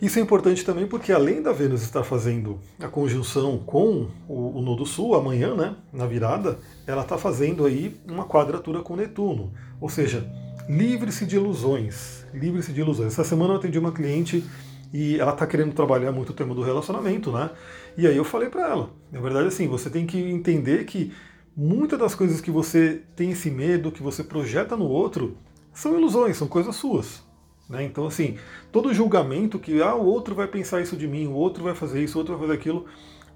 Isso 0.00 0.18
é 0.18 0.22
importante 0.22 0.64
também 0.64 0.86
porque 0.86 1.10
além 1.10 1.42
da 1.42 1.52
Vênus 1.52 1.82
estar 1.82 2.04
fazendo 2.04 2.60
a 2.78 2.88
conjunção 2.88 3.58
com 3.58 4.08
o, 4.28 4.58
o 4.58 4.62
Nodo 4.62 4.84
Sul 4.84 5.14
amanhã, 5.14 5.54
né, 5.54 5.74
na 5.92 6.06
virada, 6.06 6.58
ela 6.86 7.02
está 7.02 7.16
fazendo 7.16 7.64
aí 7.64 7.98
uma 8.06 8.24
quadratura 8.26 8.80
com 8.80 8.94
Netuno. 8.94 9.52
Ou 9.80 9.88
seja, 9.88 10.30
Livre-se 10.68 11.24
de 11.24 11.36
ilusões. 11.36 12.26
Livre-se 12.34 12.72
de 12.72 12.80
ilusões. 12.80 13.12
Essa 13.12 13.22
semana 13.22 13.54
eu 13.54 13.58
atendi 13.58 13.78
uma 13.78 13.92
cliente 13.92 14.44
e 14.92 15.18
ela 15.18 15.32
está 15.32 15.46
querendo 15.46 15.72
trabalhar 15.72 16.10
muito 16.10 16.30
o 16.30 16.32
tema 16.32 16.54
do 16.56 16.62
relacionamento, 16.62 17.30
né? 17.30 17.50
E 17.96 18.04
aí 18.04 18.16
eu 18.16 18.24
falei 18.24 18.48
para 18.48 18.68
ela, 18.68 18.90
na 19.12 19.20
verdade 19.20 19.46
assim, 19.46 19.68
você 19.68 19.88
tem 19.88 20.06
que 20.06 20.18
entender 20.18 20.84
que 20.84 21.12
muitas 21.56 21.98
das 21.98 22.16
coisas 22.16 22.40
que 22.40 22.50
você 22.50 23.02
tem 23.14 23.30
esse 23.30 23.48
medo, 23.48 23.92
que 23.92 24.02
você 24.02 24.24
projeta 24.24 24.76
no 24.76 24.86
outro, 24.86 25.36
são 25.72 25.96
ilusões, 25.96 26.36
são 26.36 26.48
coisas 26.48 26.74
suas. 26.74 27.22
Né? 27.68 27.84
Então, 27.84 28.06
assim, 28.06 28.38
todo 28.70 28.94
julgamento 28.94 29.58
que 29.58 29.82
ah, 29.82 29.94
o 29.94 30.04
outro 30.04 30.34
vai 30.34 30.46
pensar 30.46 30.80
isso 30.80 30.96
de 30.96 31.06
mim, 31.06 31.26
o 31.26 31.32
outro 31.32 31.64
vai 31.64 31.74
fazer 31.74 32.02
isso, 32.02 32.16
o 32.16 32.20
outro 32.20 32.36
vai 32.36 32.46
fazer 32.46 32.58
aquilo, 32.58 32.86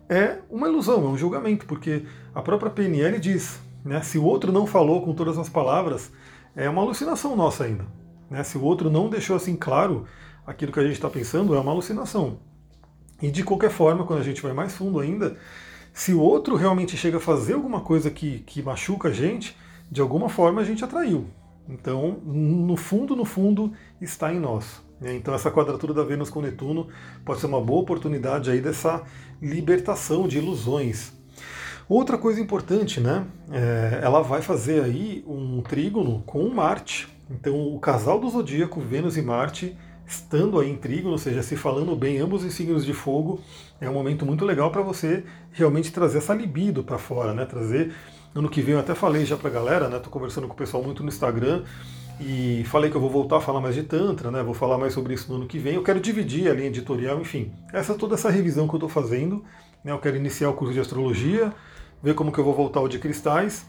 é 0.08 0.38
uma 0.50 0.68
ilusão, 0.68 1.04
é 1.04 1.08
um 1.08 1.18
julgamento, 1.18 1.66
porque 1.66 2.04
a 2.34 2.42
própria 2.42 2.70
PNL 2.70 3.18
diz, 3.18 3.60
né, 3.84 4.00
se 4.02 4.18
o 4.18 4.24
outro 4.24 4.52
não 4.52 4.66
falou 4.66 5.02
com 5.02 5.14
todas 5.14 5.38
as 5.38 5.48
palavras, 5.48 6.10
é 6.54 6.68
uma 6.68 6.82
alucinação 6.82 7.36
nossa 7.36 7.64
ainda. 7.64 7.86
Né? 8.28 8.42
Se 8.42 8.58
o 8.58 8.62
outro 8.62 8.90
não 8.90 9.08
deixou 9.08 9.36
assim 9.36 9.56
claro 9.56 10.06
aquilo 10.46 10.72
que 10.72 10.80
a 10.80 10.84
gente 10.84 10.94
está 10.94 11.08
pensando, 11.08 11.54
é 11.54 11.60
uma 11.60 11.72
alucinação. 11.72 12.38
E 13.20 13.30
de 13.30 13.44
qualquer 13.44 13.70
forma, 13.70 14.04
quando 14.04 14.20
a 14.20 14.24
gente 14.24 14.40
vai 14.40 14.52
mais 14.52 14.74
fundo 14.74 14.98
ainda, 14.98 15.36
se 15.92 16.12
o 16.12 16.20
outro 16.20 16.56
realmente 16.56 16.96
chega 16.96 17.18
a 17.18 17.20
fazer 17.20 17.54
alguma 17.54 17.80
coisa 17.80 18.10
que, 18.10 18.40
que 18.40 18.62
machuca 18.62 19.08
a 19.08 19.12
gente, 19.12 19.56
de 19.90 20.00
alguma 20.00 20.28
forma 20.28 20.60
a 20.60 20.64
gente 20.64 20.84
atraiu. 20.84 21.26
Então, 21.70 22.18
no 22.24 22.76
fundo, 22.76 23.14
no 23.14 23.24
fundo, 23.24 23.72
está 24.00 24.32
em 24.32 24.40
nós. 24.40 24.82
Né? 25.00 25.14
Então, 25.14 25.32
essa 25.32 25.50
quadratura 25.50 25.94
da 25.94 26.02
Vênus 26.02 26.28
com 26.28 26.42
Netuno 26.42 26.88
pode 27.24 27.40
ser 27.40 27.46
uma 27.46 27.60
boa 27.60 27.80
oportunidade 27.80 28.50
aí 28.50 28.60
dessa 28.60 29.02
libertação 29.40 30.26
de 30.26 30.38
ilusões. 30.38 31.12
Outra 31.88 32.18
coisa 32.18 32.40
importante, 32.40 33.00
né? 33.00 33.26
É, 33.50 34.00
ela 34.02 34.22
vai 34.22 34.42
fazer 34.42 34.82
aí 34.84 35.24
um 35.26 35.60
trígono 35.60 36.22
com 36.26 36.48
Marte. 36.48 37.08
Então, 37.30 37.74
o 37.74 37.78
casal 37.78 38.20
do 38.20 38.28
zodíaco, 38.28 38.80
Vênus 38.80 39.16
e 39.16 39.22
Marte, 39.22 39.76
estando 40.10 40.58
aí 40.58 40.68
em 40.68 40.76
trígono, 40.76 41.12
ou 41.12 41.18
seja, 41.18 41.40
se 41.40 41.56
falando 41.56 41.94
bem, 41.94 42.18
ambos 42.18 42.44
os 42.44 42.52
signos 42.52 42.84
de 42.84 42.92
fogo, 42.92 43.40
é 43.80 43.88
um 43.88 43.92
momento 43.92 44.26
muito 44.26 44.44
legal 44.44 44.68
para 44.70 44.82
você 44.82 45.22
realmente 45.52 45.92
trazer 45.92 46.18
essa 46.18 46.34
libido 46.34 46.82
para 46.82 46.98
fora, 46.98 47.32
né? 47.32 47.46
Trazer 47.46 47.92
ano 48.34 48.48
que 48.48 48.60
vem 48.60 48.74
eu 48.74 48.80
até 48.80 48.92
falei 48.92 49.24
já 49.24 49.36
pra 49.36 49.48
galera, 49.48 49.88
né? 49.88 50.00
Tô 50.00 50.10
conversando 50.10 50.48
com 50.48 50.54
o 50.54 50.56
pessoal 50.56 50.82
muito 50.82 51.04
no 51.04 51.08
Instagram 51.08 51.62
e 52.20 52.64
falei 52.64 52.90
que 52.90 52.96
eu 52.96 53.00
vou 53.00 53.08
voltar 53.08 53.36
a 53.36 53.40
falar 53.40 53.60
mais 53.60 53.76
de 53.76 53.84
Tantra, 53.84 54.32
né? 54.32 54.42
Vou 54.42 54.52
falar 54.52 54.76
mais 54.78 54.92
sobre 54.92 55.14
isso 55.14 55.30
no 55.30 55.36
ano 55.36 55.46
que 55.46 55.58
vem. 55.58 55.74
Eu 55.74 55.82
quero 55.84 56.00
dividir 56.00 56.50
a 56.50 56.54
linha 56.54 56.66
editorial, 56.66 57.20
enfim. 57.20 57.52
Essa 57.72 57.94
toda 57.94 58.16
essa 58.16 58.28
revisão 58.30 58.66
que 58.66 58.74
eu 58.74 58.78
estou 58.78 58.88
fazendo. 58.88 59.44
Né? 59.84 59.92
Eu 59.92 59.98
quero 60.00 60.16
iniciar 60.16 60.50
o 60.50 60.54
curso 60.54 60.74
de 60.74 60.80
astrologia, 60.80 61.54
ver 62.02 62.14
como 62.14 62.32
que 62.32 62.38
eu 62.38 62.44
vou 62.44 62.54
voltar 62.54 62.80
ao 62.80 62.88
de 62.88 62.98
cristais 62.98 63.64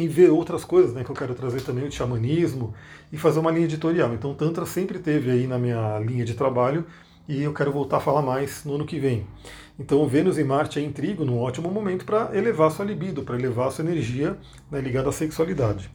e 0.00 0.08
ver 0.08 0.30
outras 0.30 0.64
coisas, 0.64 0.94
né? 0.94 1.04
Que 1.04 1.10
eu 1.10 1.14
quero 1.14 1.34
trazer 1.34 1.60
também 1.60 1.86
o 1.86 1.92
xamanismo 1.92 2.74
e 3.12 3.18
fazer 3.18 3.38
uma 3.38 3.50
linha 3.50 3.66
editorial. 3.66 4.14
Então, 4.14 4.34
Tantra 4.34 4.64
sempre 4.64 4.98
teve 4.98 5.30
aí 5.30 5.46
na 5.46 5.58
minha 5.58 5.98
linha 5.98 6.24
de 6.24 6.34
trabalho 6.34 6.86
e 7.28 7.42
eu 7.42 7.52
quero 7.52 7.70
voltar 7.70 7.98
a 7.98 8.00
falar 8.00 8.22
mais 8.22 8.64
no 8.64 8.76
ano 8.76 8.86
que 8.86 8.98
vem. 8.98 9.26
Então, 9.78 10.06
Vênus 10.06 10.38
e 10.38 10.44
Marte 10.44 10.78
é 10.78 10.82
em 10.82 10.90
trigo 10.90 11.24
num 11.24 11.38
ótimo 11.38 11.70
momento 11.70 12.06
para 12.06 12.30
elevar 12.34 12.70
sua 12.70 12.84
libido, 12.84 13.22
para 13.22 13.38
elevar 13.38 13.70
sua 13.70 13.84
energia 13.84 14.38
né, 14.70 14.80
ligada 14.80 15.10
à 15.10 15.12
sexualidade. 15.12 15.90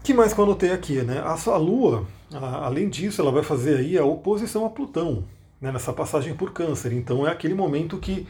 O 0.00 0.02
que 0.02 0.12
mais 0.12 0.32
que 0.32 0.40
eu 0.40 0.44
anotei 0.44 0.72
aqui? 0.72 1.00
Né? 1.02 1.20
A 1.20 1.36
sua 1.36 1.56
Lua, 1.56 2.04
a, 2.32 2.66
além 2.66 2.88
disso, 2.88 3.20
ela 3.20 3.30
vai 3.30 3.44
fazer 3.44 3.78
aí 3.78 3.96
a 3.96 4.04
oposição 4.04 4.66
a 4.66 4.70
Plutão, 4.70 5.24
né, 5.60 5.70
nessa 5.70 5.92
passagem 5.92 6.34
por 6.34 6.52
câncer. 6.52 6.92
Então 6.92 7.26
é 7.26 7.30
aquele 7.30 7.54
momento 7.54 7.96
que, 7.98 8.26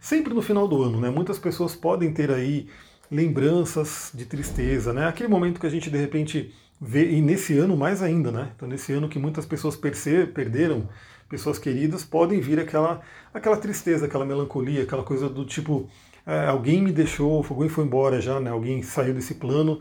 sempre 0.00 0.34
no 0.34 0.42
final 0.42 0.66
do 0.66 0.82
ano, 0.82 1.00
né, 1.00 1.08
muitas 1.08 1.38
pessoas 1.38 1.76
podem 1.76 2.12
ter 2.12 2.30
aí 2.32 2.68
lembranças 3.10 4.10
de 4.14 4.24
tristeza, 4.26 4.92
né? 4.92 5.06
Aquele 5.06 5.28
momento 5.28 5.60
que 5.60 5.66
a 5.66 5.70
gente 5.70 5.90
de 5.90 5.98
repente 5.98 6.54
vê, 6.80 7.10
e 7.10 7.20
nesse 7.20 7.58
ano 7.58 7.76
mais 7.76 8.02
ainda, 8.02 8.30
né? 8.30 8.52
Então 8.54 8.68
nesse 8.68 8.92
ano 8.92 9.08
que 9.08 9.18
muitas 9.18 9.46
pessoas 9.46 9.76
perderam 9.76 10.88
pessoas 11.28 11.58
queridas, 11.58 12.04
podem 12.04 12.40
vir 12.40 12.58
aquela, 12.58 13.02
aquela 13.32 13.56
tristeza, 13.56 14.06
aquela 14.06 14.24
melancolia, 14.24 14.82
aquela 14.82 15.02
coisa 15.02 15.28
do 15.28 15.44
tipo, 15.44 15.88
é, 16.26 16.46
alguém 16.46 16.82
me 16.82 16.92
deixou, 16.92 17.44
alguém 17.48 17.68
foi 17.68 17.84
embora 17.84 18.20
já, 18.20 18.40
né? 18.40 18.50
Alguém 18.50 18.82
saiu 18.82 19.14
desse 19.14 19.34
plano, 19.34 19.80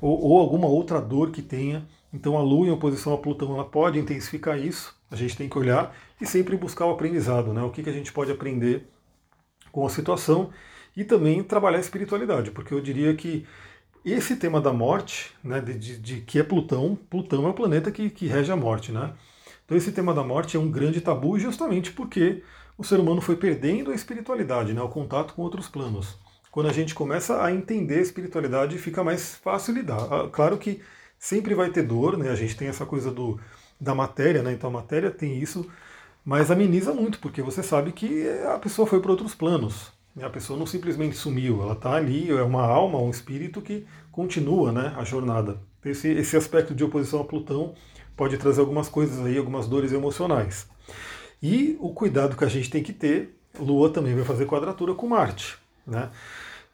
ou, 0.00 0.20
ou 0.20 0.40
alguma 0.40 0.66
outra 0.66 1.00
dor 1.00 1.30
que 1.30 1.40
tenha. 1.40 1.86
Então 2.12 2.36
a 2.36 2.42
Lua 2.42 2.66
em 2.66 2.70
oposição 2.70 3.14
a 3.14 3.18
Plutão, 3.18 3.54
ela 3.54 3.64
pode 3.64 3.98
intensificar 3.98 4.58
isso. 4.58 4.94
A 5.10 5.16
gente 5.16 5.36
tem 5.36 5.48
que 5.48 5.58
olhar 5.58 5.94
e 6.20 6.26
sempre 6.26 6.56
buscar 6.56 6.86
o 6.86 6.90
aprendizado, 6.90 7.52
né? 7.52 7.62
O 7.62 7.70
que, 7.70 7.82
que 7.82 7.90
a 7.90 7.92
gente 7.92 8.12
pode 8.12 8.30
aprender 8.30 8.86
com 9.70 9.86
a 9.86 9.90
situação 9.90 10.50
e 10.96 11.04
também 11.04 11.42
trabalhar 11.42 11.78
a 11.78 11.80
espiritualidade, 11.80 12.50
porque 12.50 12.74
eu 12.74 12.80
diria 12.80 13.14
que 13.14 13.46
esse 14.04 14.36
tema 14.36 14.60
da 14.60 14.72
morte, 14.72 15.32
né, 15.42 15.60
de, 15.60 15.74
de, 15.74 15.98
de 15.98 16.20
que 16.20 16.38
é 16.38 16.42
Plutão, 16.42 16.96
Plutão 17.08 17.46
é 17.46 17.50
o 17.50 17.54
planeta 17.54 17.90
que, 17.90 18.10
que 18.10 18.26
rege 18.26 18.50
a 18.50 18.56
morte, 18.56 18.90
né? 18.92 19.12
Então 19.64 19.76
esse 19.76 19.92
tema 19.92 20.12
da 20.12 20.24
morte 20.24 20.56
é 20.56 20.60
um 20.60 20.70
grande 20.70 21.00
tabu 21.00 21.38
justamente 21.38 21.92
porque 21.92 22.42
o 22.76 22.84
ser 22.84 22.98
humano 22.98 23.20
foi 23.20 23.36
perdendo 23.36 23.90
a 23.90 23.94
espiritualidade, 23.94 24.72
né, 24.72 24.82
o 24.82 24.88
contato 24.88 25.34
com 25.34 25.42
outros 25.42 25.68
planos. 25.68 26.18
Quando 26.50 26.68
a 26.68 26.72
gente 26.72 26.94
começa 26.94 27.42
a 27.42 27.50
entender 27.52 27.98
a 27.98 28.02
espiritualidade, 28.02 28.76
fica 28.76 29.02
mais 29.02 29.36
fácil 29.36 29.74
lidar. 29.74 30.02
Ah, 30.12 30.28
claro 30.30 30.58
que 30.58 30.82
sempre 31.18 31.54
vai 31.54 31.70
ter 31.70 31.82
dor, 31.82 32.18
né? 32.18 32.28
A 32.30 32.34
gente 32.34 32.56
tem 32.56 32.68
essa 32.68 32.84
coisa 32.84 33.10
do, 33.10 33.40
da 33.80 33.94
matéria, 33.94 34.42
né? 34.42 34.52
Então 34.52 34.68
a 34.68 34.72
matéria 34.72 35.10
tem 35.10 35.38
isso, 35.38 35.66
mas 36.24 36.50
ameniza 36.50 36.92
muito, 36.92 37.18
porque 37.20 37.40
você 37.40 37.62
sabe 37.62 37.92
que 37.92 38.28
a 38.54 38.58
pessoa 38.58 38.86
foi 38.86 39.00
para 39.00 39.12
outros 39.12 39.34
planos. 39.34 39.92
A 40.20 40.28
pessoa 40.28 40.58
não 40.58 40.66
simplesmente 40.66 41.16
sumiu, 41.16 41.62
ela 41.62 41.72
está 41.72 41.94
ali, 41.94 42.30
é 42.30 42.42
uma 42.42 42.62
alma, 42.62 42.98
um 42.98 43.08
espírito 43.08 43.62
que 43.62 43.86
continua 44.10 44.70
né, 44.70 44.92
a 44.96 45.04
jornada. 45.04 45.58
Esse, 45.84 46.08
esse 46.08 46.36
aspecto 46.36 46.74
de 46.74 46.84
oposição 46.84 47.20
a 47.20 47.24
Plutão 47.24 47.74
pode 48.14 48.36
trazer 48.36 48.60
algumas 48.60 48.88
coisas 48.88 49.24
aí, 49.24 49.38
algumas 49.38 49.66
dores 49.66 49.92
emocionais. 49.92 50.66
E 51.42 51.76
o 51.80 51.90
cuidado 51.90 52.36
que 52.36 52.44
a 52.44 52.48
gente 52.48 52.70
tem 52.70 52.82
que 52.82 52.92
ter, 52.92 53.36
Lua 53.58 53.90
também 53.90 54.14
vai 54.14 54.24
fazer 54.24 54.46
quadratura 54.46 54.94
com 54.94 55.08
Marte, 55.08 55.56
né? 55.86 56.10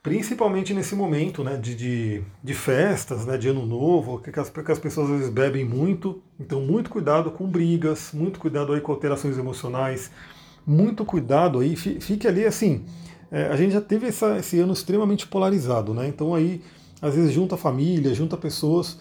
Principalmente 0.02 0.72
nesse 0.74 0.94
momento 0.94 1.42
né, 1.42 1.56
de, 1.56 1.74
de, 1.74 2.22
de 2.42 2.54
festas, 2.54 3.26
né, 3.26 3.36
de 3.36 3.48
ano 3.48 3.66
novo, 3.66 4.20
que 4.20 4.38
as, 4.38 4.48
que 4.48 4.72
as 4.72 4.78
pessoas 4.78 5.10
às 5.10 5.16
vezes 5.18 5.32
bebem 5.32 5.64
muito. 5.64 6.22
Então, 6.38 6.60
muito 6.60 6.88
cuidado 6.88 7.30
com 7.30 7.46
brigas, 7.46 8.10
muito 8.12 8.38
cuidado 8.38 8.72
aí 8.72 8.80
com 8.80 8.92
alterações 8.92 9.36
emocionais, 9.36 10.10
muito 10.66 11.04
cuidado 11.04 11.58
aí, 11.60 11.74
fique 11.76 12.28
ali 12.28 12.44
assim, 12.44 12.84
é, 13.30 13.48
a 13.48 13.56
gente 13.56 13.72
já 13.72 13.80
teve 13.80 14.06
essa, 14.06 14.38
esse 14.38 14.58
ano 14.58 14.72
extremamente 14.72 15.26
polarizado, 15.26 15.92
né? 15.92 16.08
Então 16.08 16.34
aí, 16.34 16.62
às 17.00 17.14
vezes, 17.14 17.32
junta 17.32 17.56
família, 17.56 18.14
junta 18.14 18.36
pessoas. 18.36 18.98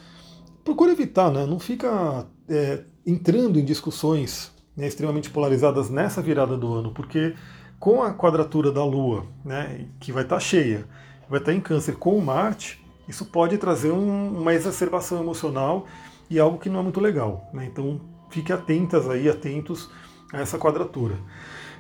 Procura 0.64 0.92
evitar, 0.92 1.32
né? 1.32 1.46
Não 1.46 1.60
fica 1.60 2.26
é, 2.50 2.84
entrando 3.06 3.60
em 3.60 3.64
discussões 3.64 4.52
né, 4.76 4.88
extremamente 4.88 5.30
polarizadas 5.30 5.90
nessa 5.90 6.22
virada 6.22 6.58
do 6.58 6.74
ano, 6.74 6.92
porque 6.92 7.34
com 7.80 8.04
a 8.04 8.14
quadratura 8.14 8.72
da 8.72 8.84
Lua, 8.84 9.26
né, 9.44 9.88
que 10.00 10.12
vai 10.12 10.24
estar 10.24 10.36
tá 10.36 10.40
cheia, 10.40 10.86
vai 11.30 11.40
estar 11.40 11.52
tá 11.52 11.58
em 11.58 11.62
câncer 11.62 11.96
com 11.96 12.18
o 12.18 12.22
Marte, 12.22 12.84
isso 13.08 13.26
pode 13.26 13.58
trazer 13.58 13.92
um, 13.92 14.40
uma 14.40 14.54
exacerbação 14.54 15.20
emocional 15.22 15.88
e 16.30 16.40
algo 16.40 16.58
que 16.58 16.70
não 16.70 16.82
é 16.82 16.84
muito 16.84 17.00
legal. 17.00 17.50
Né? 17.54 17.66
Então 17.66 18.02
fique 18.30 18.52
atentas 18.52 19.10
aí, 19.10 19.30
atentos 19.30 19.90
a 20.34 20.42
essa 20.42 20.58
quadratura. 20.58 21.16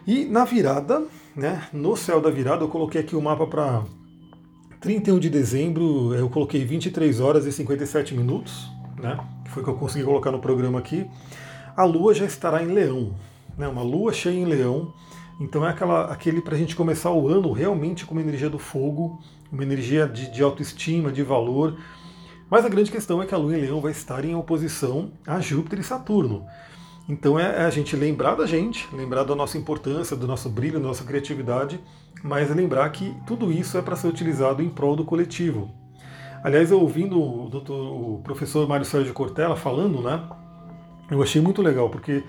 E 0.08 0.24
na 0.24 0.46
virada, 0.46 1.04
né, 1.36 1.68
no 1.74 1.98
céu 1.98 2.22
da 2.22 2.30
virada, 2.30 2.64
eu 2.64 2.70
coloquei 2.70 3.02
aqui 3.02 3.14
o 3.14 3.22
mapa 3.22 3.46
para 3.46 3.84
31 4.80 5.20
de 5.20 5.30
dezembro, 5.30 6.16
eu 6.16 6.30
coloquei 6.30 6.64
23 6.64 7.20
horas 7.20 7.46
e 7.46 7.52
57 7.52 8.16
minutos, 8.16 8.72
né, 8.98 9.20
que 9.44 9.52
foi 9.52 9.62
que 9.62 9.70
eu 9.70 9.76
consegui 9.76 10.06
colocar 10.06 10.32
no 10.32 10.40
programa 10.40 10.80
aqui. 10.80 11.06
A 11.76 11.84
lua 11.84 12.14
já 12.14 12.24
estará 12.26 12.64
em 12.64 12.68
leão, 12.68 13.14
né, 13.58 13.68
uma 13.68 13.84
lua 13.84 14.14
cheia 14.14 14.40
em 14.40 14.46
leão, 14.46 14.94
então 15.42 15.68
é 15.68 15.72
aquela, 15.72 16.06
aquele 16.06 16.42
para 16.42 16.56
a 16.56 16.58
gente 16.58 16.74
começar 16.74 17.12
o 17.12 17.28
ano 17.28 17.52
realmente 17.52 18.06
com 18.06 18.14
uma 18.14 18.22
energia 18.22 18.50
do 18.50 18.58
fogo, 18.58 19.22
uma 19.52 19.62
energia 19.62 20.08
de, 20.08 20.32
de 20.32 20.42
autoestima, 20.42 21.12
de 21.12 21.22
valor. 21.22 21.78
Mas 22.50 22.64
a 22.64 22.70
grande 22.70 22.90
questão 22.90 23.22
é 23.22 23.26
que 23.26 23.36
a 23.36 23.38
lua 23.38 23.58
em 23.58 23.60
leão 23.60 23.82
vai 23.82 23.92
estar 23.92 24.24
em 24.24 24.36
oposição 24.36 25.12
a 25.28 25.42
Júpiter 25.42 25.80
e 25.80 25.84
Saturno. 25.84 26.46
Então 27.10 27.40
é, 27.40 27.62
é 27.62 27.66
a 27.66 27.70
gente 27.70 27.96
lembrar 27.96 28.36
da 28.36 28.46
gente, 28.46 28.88
lembrar 28.94 29.24
da 29.24 29.36
nossa 29.36 29.58
importância, 29.58 30.16
do 30.16 30.28
nosso 30.28 30.50
brilho, 30.50 30.80
da 30.80 30.88
nossa 30.88 31.06
criatividade, 31.06 31.80
mas 32.22 32.54
lembrar 32.54 32.90
que 32.90 33.16
tudo 33.26 33.52
isso 33.52 33.78
é 33.78 33.82
para 33.82 33.96
ser 33.96 34.08
utilizado 34.08 34.62
em 34.62 34.70
prol 34.70 34.96
do 34.96 35.06
coletivo. 35.06 35.72
Aliás, 36.44 36.70
eu 36.70 36.80
ouvindo 36.80 37.22
o, 37.22 37.50
doutor, 37.50 37.76
o 37.76 38.22
professor 38.24 38.68
Mário 38.68 38.86
Sérgio 38.86 39.14
Cortella 39.14 39.56
falando, 39.56 40.02
né, 40.02 40.22
eu 41.10 41.22
achei 41.24 41.42
muito 41.42 41.62
legal, 41.62 41.90
porque 41.90 42.24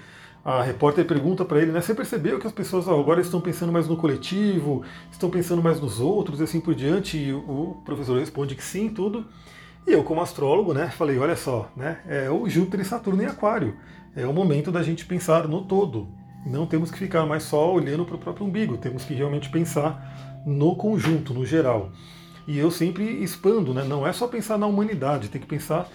a 0.44 0.62
repórter 0.62 1.04
pergunta 1.04 1.44
para 1.44 1.60
ele, 1.60 1.72
né, 1.72 1.80
você 1.80 1.94
percebeu 1.94 2.38
que 2.38 2.46
as 2.46 2.52
pessoas 2.52 2.88
agora 2.88 3.20
estão 3.20 3.40
pensando 3.40 3.72
mais 3.72 3.88
no 3.88 3.96
coletivo, 3.96 4.82
estão 5.10 5.28
pensando 5.28 5.62
mais 5.62 5.80
nos 5.80 6.00
outros 6.00 6.40
e 6.40 6.44
assim 6.44 6.60
por 6.60 6.74
diante, 6.74 7.18
e 7.18 7.32
o 7.32 7.82
professor 7.84 8.18
responde 8.18 8.54
que 8.54 8.62
sim, 8.62 8.88
tudo. 8.88 9.26
E 9.86 9.92
eu, 9.92 10.04
como 10.04 10.20
astrólogo, 10.20 10.72
né, 10.72 10.88
falei, 10.88 11.18
olha 11.18 11.36
só, 11.36 11.70
né, 11.76 12.00
é 12.06 12.30
o 12.30 12.48
Júpiter 12.48 12.80
e 12.80 12.84
Saturno 12.84 13.22
em 13.22 13.26
Aquário 13.26 13.76
é 14.18 14.26
o 14.26 14.32
momento 14.32 14.72
da 14.72 14.82
gente 14.82 15.06
pensar 15.06 15.46
no 15.46 15.62
todo. 15.62 16.08
Não 16.44 16.66
temos 16.66 16.90
que 16.90 16.98
ficar 16.98 17.24
mais 17.24 17.44
só 17.44 17.72
olhando 17.72 18.04
para 18.04 18.16
o 18.16 18.18
próprio 18.18 18.46
umbigo, 18.46 18.76
temos 18.76 19.04
que 19.04 19.14
realmente 19.14 19.48
pensar 19.48 20.42
no 20.44 20.74
conjunto, 20.74 21.32
no 21.32 21.46
geral. 21.46 21.92
E 22.46 22.58
eu 22.58 22.70
sempre 22.70 23.04
expando, 23.22 23.72
né? 23.72 23.84
não 23.84 24.06
é 24.06 24.12
só 24.12 24.26
pensar 24.26 24.58
na 24.58 24.66
humanidade, 24.66 25.28
tem 25.28 25.40
que 25.40 25.46
pensar 25.46 25.88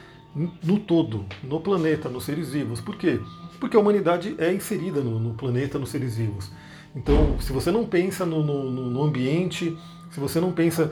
no 0.63 0.80
todo, 0.80 1.25
no 1.44 1.60
planeta, 1.60 2.08
nos 2.08 2.24
seres 2.24 2.51
vivos. 2.51 2.80
Por 2.80 2.96
quê? 2.96 3.20
Porque 3.60 3.75
a 3.75 3.80
humanidade 3.80 4.36
é 4.38 4.53
inserida 4.53 5.01
no, 5.01 5.20
no 5.20 5.34
planeta, 5.34 5.77
nos 5.77 5.89
seres 5.89 6.15
vivos. 6.15 6.51
Então, 6.96 7.39
se 7.39 7.51
você 7.51 7.72
não 7.72 7.86
pensa 7.86 8.25
no, 8.25 8.44
no, 8.44 8.70
no 8.70 9.03
ambiente, 9.03 9.77
se 10.12 10.20
você 10.20 10.39
não 10.39 10.51
pensa. 10.51 10.92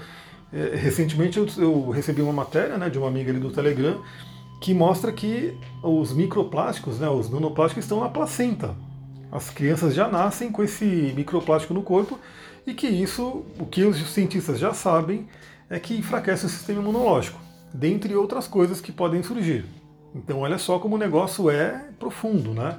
É, 0.54 0.76
recentemente 0.76 1.38
eu, 1.38 1.48
eu, 1.58 1.90
recebi 1.92 2.22
uma 2.22 2.34
matéria 2.34 2.78
né, 2.78 2.90
de 2.90 2.98
uma 2.98 3.08
amiga 3.08 3.32
ali 3.32 3.40
do 3.40 3.52
Telegram 3.52 4.02
que 4.62 4.76
mostra 4.76 5.12
que 5.12 5.58
os 5.82 6.14
microplásticos, 6.14 7.00
né, 7.00 7.10
os 7.10 7.32
nanoplásticos 7.32 7.84
estão 7.84 8.00
na 8.00 8.08
placenta. 8.08 8.76
As 9.32 9.50
crianças 9.50 9.96
já 9.96 10.08
nascem 10.08 10.52
com 10.52 10.64
esse 10.64 10.86
microplástico 11.16 11.74
no 11.74 11.82
corpo 11.82 12.20
e 12.66 12.76
que 12.76 12.88
isso, 12.88 13.44
o 13.60 13.66
que 13.66 13.84
os 13.84 13.98
cientistas 14.12 14.60
já 14.60 14.72
sabem, 14.72 15.28
é 15.68 15.80
que 15.80 15.98
enfraquece 15.98 16.46
o 16.46 16.50
sistema 16.50 16.80
imunológico, 16.80 17.40
dentre 17.74 18.16
outras 18.16 18.48
coisas 18.48 18.80
que 18.80 18.92
podem 18.92 19.24
surgir. 19.24 19.66
Então 20.14 20.42
olha 20.42 20.60
só 20.60 20.78
como 20.78 20.96
o 20.96 21.00
negócio 21.00 21.50
é 21.50 21.84
profundo, 21.98 22.54
né? 22.54 22.78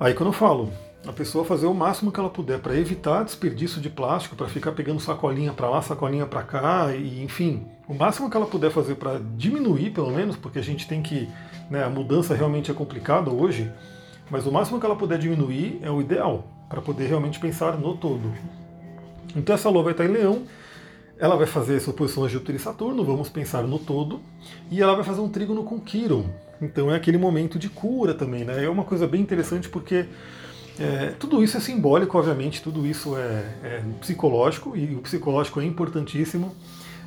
Aí 0.00 0.12
quando 0.12 0.30
eu 0.30 0.32
falo, 0.32 0.72
a 1.06 1.12
pessoa 1.12 1.44
fazer 1.44 1.66
o 1.66 1.74
máximo 1.74 2.12
que 2.12 2.20
ela 2.20 2.28
puder 2.28 2.60
para 2.60 2.76
evitar 2.76 3.24
desperdício 3.24 3.80
de 3.80 3.88
plástico, 3.88 4.36
para 4.36 4.48
ficar 4.48 4.72
pegando 4.72 5.00
sacolinha 5.00 5.52
para 5.52 5.68
lá, 5.68 5.80
sacolinha 5.80 6.26
para 6.26 6.42
cá, 6.42 6.94
e 6.94 7.22
enfim, 7.22 7.66
o 7.88 7.94
máximo 7.94 8.28
que 8.28 8.36
ela 8.36 8.46
puder 8.46 8.70
fazer 8.70 8.96
para 8.96 9.20
diminuir, 9.36 9.90
pelo 9.90 10.10
menos, 10.10 10.36
porque 10.36 10.58
a 10.58 10.62
gente 10.62 10.86
tem 10.86 11.02
que, 11.02 11.28
né, 11.70 11.82
a 11.84 11.88
mudança 11.88 12.34
realmente 12.34 12.70
é 12.70 12.74
complicada 12.74 13.30
hoje, 13.30 13.72
mas 14.30 14.46
o 14.46 14.52
máximo 14.52 14.78
que 14.78 14.84
ela 14.84 14.96
puder 14.96 15.18
diminuir 15.18 15.80
é 15.82 15.90
o 15.90 16.00
ideal, 16.00 16.46
para 16.68 16.82
poder 16.82 17.06
realmente 17.06 17.40
pensar 17.40 17.78
no 17.78 17.96
todo. 17.96 18.32
Então 19.34 19.54
essa 19.54 19.70
lua 19.70 19.82
vai 19.82 19.92
estar 19.92 20.04
em 20.04 20.08
leão, 20.08 20.42
ela 21.18 21.36
vai 21.36 21.46
fazer 21.46 21.76
essa 21.76 21.90
oposição 21.90 22.24
a 22.24 22.28
Júpiter 22.28 22.56
e 22.56 22.58
Saturno, 22.58 23.04
vamos 23.04 23.28
pensar 23.28 23.62
no 23.62 23.78
todo, 23.78 24.20
e 24.70 24.82
ela 24.82 24.94
vai 24.94 25.04
fazer 25.04 25.20
um 25.20 25.28
trígono 25.28 25.64
com 25.64 25.80
Quiron. 25.80 26.26
Então 26.60 26.90
é 26.90 26.96
aquele 26.96 27.16
momento 27.16 27.58
de 27.58 27.68
cura 27.70 28.12
também, 28.12 28.44
né? 28.44 28.64
É 28.64 28.68
uma 28.68 28.84
coisa 28.84 29.06
bem 29.06 29.20
interessante 29.20 29.68
porque 29.68 30.06
é, 30.78 31.14
tudo 31.18 31.42
isso 31.42 31.56
é 31.56 31.60
simbólico, 31.60 32.16
obviamente, 32.18 32.62
tudo 32.62 32.86
isso 32.86 33.16
é, 33.16 33.54
é, 33.62 33.82
psicológico, 34.00 34.76
e 34.76 34.94
o 34.94 35.00
psicológico 35.00 35.60
é 35.60 35.64
importantíssimo. 35.64 36.54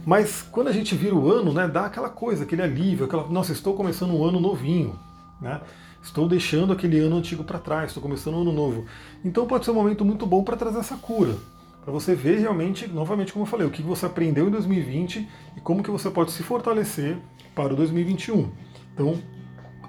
Mas 0.05 0.41
quando 0.41 0.67
a 0.67 0.72
gente 0.72 0.96
vira 0.96 1.15
o 1.15 1.32
ano, 1.32 1.53
né, 1.53 1.67
dá 1.67 1.86
aquela 1.86 2.10
coisa, 2.10 2.43
aquele 2.43 2.62
alívio, 2.62 3.05
aquela, 3.05 3.27
nossa, 3.27 3.51
estou 3.51 3.74
começando 3.74 4.13
um 4.13 4.24
ano 4.24 4.39
novinho, 4.39 5.00
né? 5.41 5.62
Estou 6.03 6.27
deixando 6.27 6.74
aquele 6.74 7.00
ano 7.00 7.15
antigo 7.15 7.46
para 7.46 7.58
trás, 7.58 7.88
estou 7.88 8.03
começando 8.03 8.36
um 8.36 8.41
ano 8.41 8.51
novo. 8.51 8.86
Então 9.24 9.48
pode 9.48 9.63
ser 9.63 9.72
um 9.72 9.75
momento 9.75 10.03
muito 10.03 10.25
bom 10.25 10.43
para 10.43 10.58
trazer 10.58 10.79
essa 10.79 10.98
cura 10.98 11.38
para 11.84 11.91
você 11.91 12.15
ver 12.15 12.39
realmente, 12.39 12.88
novamente 12.88 13.34
como 13.34 13.43
eu 13.43 13.50
falei, 13.50 13.67
o 13.67 13.70
que 13.70 13.82
você 13.82 14.05
aprendeu 14.05 14.48
em 14.48 14.51
2020 14.51 15.27
e 15.58 15.62
como 15.62 15.84
que 15.84 15.91
você 15.91 16.10
pode 16.10 16.32
se 16.32 16.41
fortalecer 16.41 17.17
para 17.53 17.74
o 17.74 17.75
2021. 17.75 18.50
Então, 18.93 19.20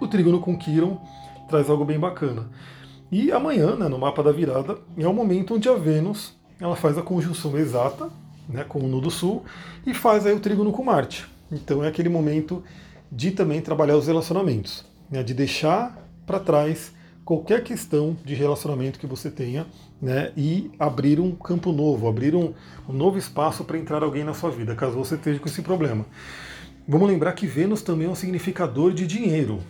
o 0.00 0.08
trígono 0.08 0.40
com 0.40 0.58
Quiron 0.58 1.00
traz 1.48 1.70
algo 1.70 1.84
bem 1.84 1.98
bacana. 1.98 2.50
E 3.14 3.30
amanhã, 3.30 3.76
né, 3.76 3.86
no 3.86 3.96
mapa 3.96 4.24
da 4.24 4.32
virada, 4.32 4.76
é 4.98 5.06
o 5.06 5.14
momento 5.14 5.54
onde 5.54 5.68
a 5.68 5.74
Vênus 5.74 6.34
ela 6.60 6.74
faz 6.74 6.98
a 6.98 7.02
conjunção 7.02 7.56
exata 7.56 8.10
né, 8.48 8.64
com 8.64 8.80
o 8.80 8.88
Nudo 8.88 9.08
Sul 9.08 9.44
e 9.86 9.94
faz 9.94 10.26
aí 10.26 10.34
o 10.34 10.40
trígono 10.40 10.72
com 10.72 10.82
Marte. 10.82 11.24
Então 11.52 11.84
é 11.84 11.86
aquele 11.86 12.08
momento 12.08 12.64
de 13.12 13.30
também 13.30 13.60
trabalhar 13.60 13.96
os 13.96 14.08
relacionamentos, 14.08 14.84
né, 15.08 15.22
de 15.22 15.32
deixar 15.32 15.96
para 16.26 16.40
trás 16.40 16.92
qualquer 17.24 17.62
questão 17.62 18.16
de 18.24 18.34
relacionamento 18.34 18.98
que 18.98 19.06
você 19.06 19.30
tenha 19.30 19.64
né, 20.02 20.32
e 20.36 20.72
abrir 20.76 21.20
um 21.20 21.30
campo 21.36 21.70
novo, 21.70 22.08
abrir 22.08 22.34
um, 22.34 22.52
um 22.88 22.92
novo 22.92 23.16
espaço 23.16 23.62
para 23.62 23.78
entrar 23.78 24.02
alguém 24.02 24.24
na 24.24 24.34
sua 24.34 24.50
vida, 24.50 24.74
caso 24.74 24.96
você 24.96 25.14
esteja 25.14 25.38
com 25.38 25.46
esse 25.46 25.62
problema. 25.62 26.04
Vamos 26.88 27.06
lembrar 27.06 27.30
que 27.34 27.46
Vênus 27.46 27.80
também 27.80 28.08
é 28.08 28.10
um 28.10 28.16
significador 28.16 28.92
de 28.92 29.06
dinheiro. 29.06 29.60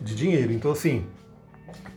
De 0.00 0.14
dinheiro. 0.14 0.52
Então, 0.52 0.70
assim, 0.70 1.04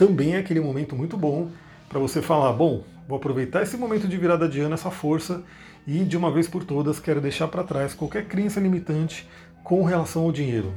também 0.01 0.33
é 0.33 0.39
aquele 0.39 0.59
momento 0.59 0.95
muito 0.95 1.15
bom 1.15 1.51
para 1.87 1.99
você 1.99 2.23
falar: 2.23 2.51
bom, 2.53 2.83
vou 3.07 3.17
aproveitar 3.17 3.61
esse 3.61 3.77
momento 3.77 4.07
de 4.07 4.17
virada 4.17 4.49
de 4.49 4.59
ano, 4.59 4.73
essa 4.73 4.89
força, 4.89 5.43
e 5.85 5.99
de 5.99 6.17
uma 6.17 6.31
vez 6.31 6.47
por 6.47 6.63
todas 6.63 6.99
quero 6.99 7.21
deixar 7.21 7.47
para 7.49 7.63
trás 7.63 7.93
qualquer 7.93 8.25
crença 8.25 8.59
limitante 8.59 9.29
com 9.63 9.83
relação 9.83 10.23
ao 10.23 10.31
dinheiro. 10.31 10.73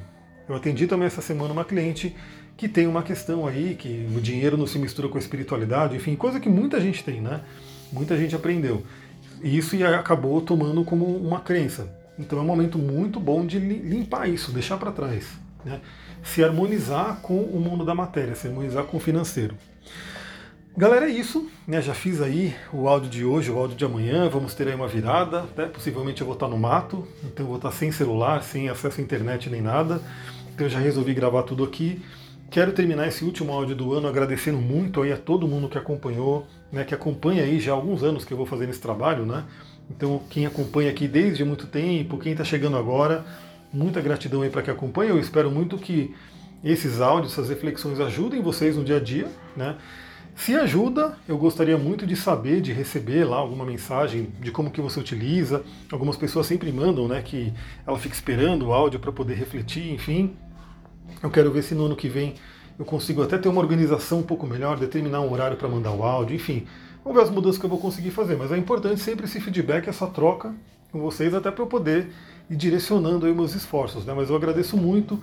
Eu 0.46 0.54
atendi 0.54 0.86
também 0.86 1.06
essa 1.06 1.22
semana 1.22 1.54
uma 1.54 1.64
cliente 1.64 2.14
que 2.54 2.68
tem 2.68 2.86
uma 2.86 3.02
questão 3.02 3.46
aí, 3.46 3.74
que 3.74 4.06
o 4.14 4.20
dinheiro 4.20 4.58
não 4.58 4.66
se 4.66 4.78
mistura 4.78 5.08
com 5.08 5.16
a 5.16 5.20
espiritualidade, 5.20 5.96
enfim, 5.96 6.14
coisa 6.16 6.38
que 6.38 6.50
muita 6.50 6.78
gente 6.78 7.02
tem, 7.02 7.22
né? 7.22 7.40
Muita 7.90 8.18
gente 8.18 8.36
aprendeu. 8.36 8.82
E 9.42 9.56
isso 9.56 9.74
acabou 9.86 10.42
tomando 10.42 10.84
como 10.84 11.06
uma 11.06 11.40
crença. 11.40 11.90
Então 12.18 12.38
é 12.38 12.42
um 12.42 12.46
momento 12.46 12.78
muito 12.78 13.18
bom 13.18 13.46
de 13.46 13.58
limpar 13.58 14.28
isso, 14.28 14.52
deixar 14.52 14.76
para 14.76 14.92
trás. 14.92 15.26
Né? 15.64 15.80
Se 16.24 16.42
harmonizar 16.42 17.20
com 17.22 17.38
o 17.38 17.60
mundo 17.60 17.84
da 17.84 17.94
matéria, 17.94 18.34
se 18.34 18.48
harmonizar 18.48 18.84
com 18.84 18.96
o 18.96 19.00
financeiro. 19.00 19.54
Galera, 20.76 21.08
é 21.08 21.12
isso. 21.12 21.48
Né? 21.68 21.80
Já 21.80 21.94
fiz 21.94 22.20
aí 22.20 22.52
o 22.72 22.88
áudio 22.88 23.08
de 23.08 23.24
hoje, 23.24 23.48
o 23.48 23.56
áudio 23.56 23.76
de 23.76 23.84
amanhã. 23.84 24.28
Vamos 24.28 24.54
ter 24.54 24.66
aí 24.66 24.74
uma 24.74 24.88
virada. 24.88 25.44
Né? 25.56 25.66
Possivelmente 25.66 26.20
eu 26.20 26.26
vou 26.26 26.34
estar 26.34 26.48
no 26.48 26.58
mato, 26.58 27.06
então 27.22 27.44
eu 27.44 27.48
vou 27.48 27.56
estar 27.56 27.70
sem 27.70 27.92
celular, 27.92 28.42
sem 28.42 28.68
acesso 28.68 29.00
à 29.00 29.04
internet 29.04 29.48
nem 29.48 29.62
nada. 29.62 30.00
Então 30.52 30.66
eu 30.66 30.70
já 30.70 30.80
resolvi 30.80 31.14
gravar 31.14 31.44
tudo 31.44 31.62
aqui. 31.62 32.02
Quero 32.50 32.72
terminar 32.72 33.06
esse 33.06 33.24
último 33.24 33.52
áudio 33.52 33.76
do 33.76 33.92
ano 33.92 34.08
agradecendo 34.08 34.58
muito 34.58 35.02
aí 35.02 35.12
a 35.12 35.16
todo 35.16 35.46
mundo 35.46 35.68
que 35.68 35.78
acompanhou, 35.78 36.46
né, 36.70 36.84
que 36.84 36.94
acompanha 36.94 37.42
aí 37.42 37.58
já 37.58 37.72
há 37.72 37.74
alguns 37.74 38.02
anos 38.02 38.24
que 38.24 38.32
eu 38.32 38.36
vou 38.36 38.46
fazendo 38.46 38.70
esse 38.70 38.80
trabalho, 38.80 39.26
né? 39.26 39.44
Então, 39.90 40.22
quem 40.30 40.46
acompanha 40.46 40.90
aqui 40.90 41.06
desde 41.06 41.44
muito 41.44 41.66
tempo, 41.66 42.16
quem 42.16 42.32
está 42.32 42.44
chegando 42.44 42.76
agora, 42.76 43.24
muita 43.74 44.00
gratidão 44.00 44.42
aí 44.42 44.48
para 44.48 44.62
que 44.62 44.70
acompanha. 44.70 45.10
Eu 45.10 45.18
espero 45.18 45.50
muito 45.50 45.76
que 45.76 46.14
esses 46.62 47.00
áudios, 47.00 47.32
essas 47.32 47.48
reflexões 47.48 48.00
ajudem 48.00 48.40
vocês 48.40 48.76
no 48.76 48.84
dia 48.84 48.96
a 48.96 49.00
dia, 49.00 49.28
né? 49.56 49.76
Se 50.36 50.54
ajuda, 50.56 51.16
eu 51.28 51.38
gostaria 51.38 51.78
muito 51.78 52.04
de 52.04 52.16
saber, 52.16 52.60
de 52.60 52.72
receber 52.72 53.24
lá 53.24 53.36
alguma 53.36 53.64
mensagem 53.64 54.32
de 54.40 54.50
como 54.50 54.70
que 54.70 54.80
você 54.80 54.98
utiliza. 54.98 55.62
Algumas 55.92 56.16
pessoas 56.16 56.46
sempre 56.46 56.72
mandam, 56.72 57.06
né, 57.06 57.22
que 57.22 57.52
ela 57.86 57.96
fica 57.98 58.14
esperando 58.14 58.66
o 58.66 58.72
áudio 58.72 58.98
para 58.98 59.12
poder 59.12 59.34
refletir, 59.34 59.92
enfim. 59.92 60.34
Eu 61.22 61.30
quero 61.30 61.52
ver 61.52 61.62
se 61.62 61.74
no 61.74 61.86
ano 61.86 61.94
que 61.94 62.08
vem 62.08 62.34
eu 62.76 62.84
consigo 62.84 63.22
até 63.22 63.38
ter 63.38 63.48
uma 63.48 63.60
organização 63.60 64.18
um 64.18 64.22
pouco 64.24 64.44
melhor, 64.44 64.76
determinar 64.76 65.20
um 65.20 65.32
horário 65.32 65.56
para 65.56 65.68
mandar 65.68 65.92
o 65.92 66.02
áudio, 66.02 66.34
enfim. 66.34 66.66
Vamos 67.04 67.16
ver 67.16 67.24
as 67.24 67.30
mudanças 67.30 67.58
que 67.58 67.66
eu 67.66 67.70
vou 67.70 67.78
conseguir 67.78 68.10
fazer, 68.10 68.36
mas 68.36 68.50
é 68.50 68.56
importante 68.56 69.00
sempre 69.00 69.26
esse 69.26 69.40
feedback, 69.40 69.86
essa 69.88 70.08
troca 70.08 70.52
com 70.90 71.00
vocês, 71.00 71.32
até 71.32 71.50
para 71.50 71.62
eu 71.62 71.68
poder 71.68 72.08
ir 72.48 72.56
direcionando 72.56 73.26
aí 73.26 73.34
meus 73.34 73.54
esforços. 73.54 74.04
Né? 74.04 74.12
Mas 74.14 74.30
eu 74.30 74.36
agradeço 74.36 74.76
muito, 74.76 75.20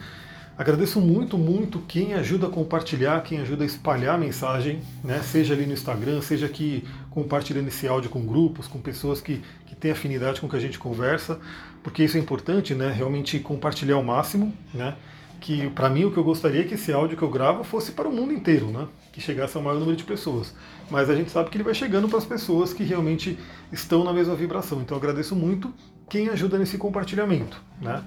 agradeço 0.58 1.00
muito, 1.00 1.38
muito 1.38 1.80
quem 1.88 2.14
ajuda 2.14 2.48
a 2.48 2.50
compartilhar, 2.50 3.22
quem 3.22 3.40
ajuda 3.40 3.64
a 3.64 3.66
espalhar 3.66 4.16
a 4.16 4.18
mensagem, 4.18 4.82
né? 5.04 5.22
seja 5.22 5.54
ali 5.54 5.66
no 5.66 5.74
Instagram, 5.74 6.22
seja 6.22 6.46
aqui 6.46 6.84
compartilhando 7.10 7.68
esse 7.68 7.88
áudio 7.88 8.10
com 8.10 8.26
grupos, 8.26 8.68
com 8.68 8.80
pessoas 8.80 9.22
que, 9.22 9.42
que 9.66 9.76
têm 9.76 9.92
afinidade 9.92 10.42
com 10.42 10.48
o 10.48 10.50
que 10.50 10.56
a 10.56 10.60
gente 10.60 10.80
conversa, 10.80 11.40
porque 11.84 12.04
isso 12.04 12.18
é 12.18 12.20
importante, 12.20 12.74
né? 12.74 12.92
realmente 12.92 13.40
compartilhar 13.40 13.96
ao 13.96 14.04
máximo. 14.04 14.54
Né? 14.74 14.96
Que 15.42 15.72
para 15.72 15.90
mim 15.90 16.06
o 16.06 16.12
que 16.12 16.18
eu 16.18 16.24
gostaria 16.24 16.62
é 16.62 16.64
que 16.64 16.76
esse 16.76 16.94
áudio 16.94 17.18
que 17.18 17.24
eu 17.24 17.30
gravo 17.30 17.64
fosse 17.64 17.92
para 17.92 18.08
o 18.08 18.14
mundo 18.14 18.32
inteiro, 18.32 18.68
né? 18.68 18.88
Que 19.12 19.20
chegasse 19.20 19.58
ao 19.58 19.64
maior 19.64 19.80
número 19.80 19.98
de 19.98 20.04
pessoas. 20.04 20.54
Mas 20.90 21.10
a 21.10 21.16
gente 21.16 21.32
sabe 21.32 21.50
que 21.50 21.58
ele 21.58 21.64
vai 21.64 21.74
chegando 21.74 22.08
para 22.08 22.20
as 22.20 22.26
pessoas 22.26 22.72
que 22.72 22.84
realmente 22.84 23.38
estão 23.72 24.04
na 24.04 24.14
mesma 24.14 24.36
vibração. 24.36 24.82
Então 24.82 24.96
eu 24.96 25.02
agradeço 25.02 25.36
muito 25.36 25.74
quem 26.08 26.30
ajuda 26.30 26.60
nesse 26.60 26.78
compartilhamento, 26.78 27.60
né? 27.82 28.04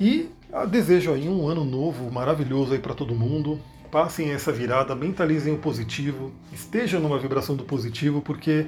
E 0.00 0.28
desejo 0.68 1.12
aí 1.12 1.28
um 1.28 1.46
ano 1.46 1.64
novo 1.64 2.10
maravilhoso 2.10 2.72
aí 2.72 2.80
para 2.80 2.94
todo 2.94 3.14
mundo. 3.14 3.60
Passem 3.90 4.30
essa 4.30 4.50
virada, 4.50 4.96
mentalizem 4.96 5.54
o 5.54 5.58
positivo, 5.58 6.32
estejam 6.52 7.00
numa 7.00 7.18
vibração 7.18 7.54
do 7.54 7.62
positivo, 7.62 8.22
porque 8.22 8.66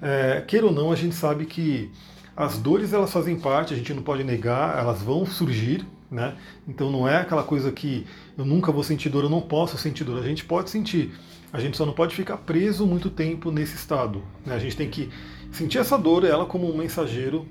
é, 0.00 0.44
queira 0.46 0.66
ou 0.66 0.72
não, 0.72 0.92
a 0.92 0.96
gente 0.96 1.14
sabe 1.14 1.46
que 1.46 1.90
as 2.36 2.58
dores 2.58 2.92
elas 2.92 3.10
fazem 3.10 3.40
parte, 3.40 3.72
a 3.72 3.76
gente 3.76 3.92
não 3.94 4.02
pode 4.02 4.22
negar, 4.22 4.78
elas 4.78 5.00
vão 5.00 5.24
surgir, 5.24 5.86
né? 6.10 6.36
Então 6.66 6.90
não 6.90 7.08
é 7.08 7.16
aquela 7.16 7.42
coisa 7.42 7.70
que 7.72 8.06
eu 8.36 8.44
nunca 8.44 8.70
vou 8.70 8.82
sentir 8.82 9.08
dor, 9.08 9.24
eu 9.24 9.30
não 9.30 9.40
posso 9.40 9.76
sentir 9.76 10.04
dor. 10.04 10.18
A 10.18 10.26
gente 10.26 10.44
pode 10.44 10.70
sentir, 10.70 11.12
a 11.52 11.60
gente 11.60 11.76
só 11.76 11.84
não 11.84 11.92
pode 11.92 12.14
ficar 12.14 12.36
preso 12.38 12.86
muito 12.86 13.10
tempo 13.10 13.50
nesse 13.50 13.74
estado. 13.74 14.22
Né? 14.44 14.54
A 14.54 14.58
gente 14.58 14.76
tem 14.76 14.88
que 14.88 15.10
sentir 15.52 15.78
essa 15.78 15.98
dor, 15.98 16.24
ela 16.24 16.46
como 16.46 16.72
um 16.72 16.76
mensageiro, 16.76 17.46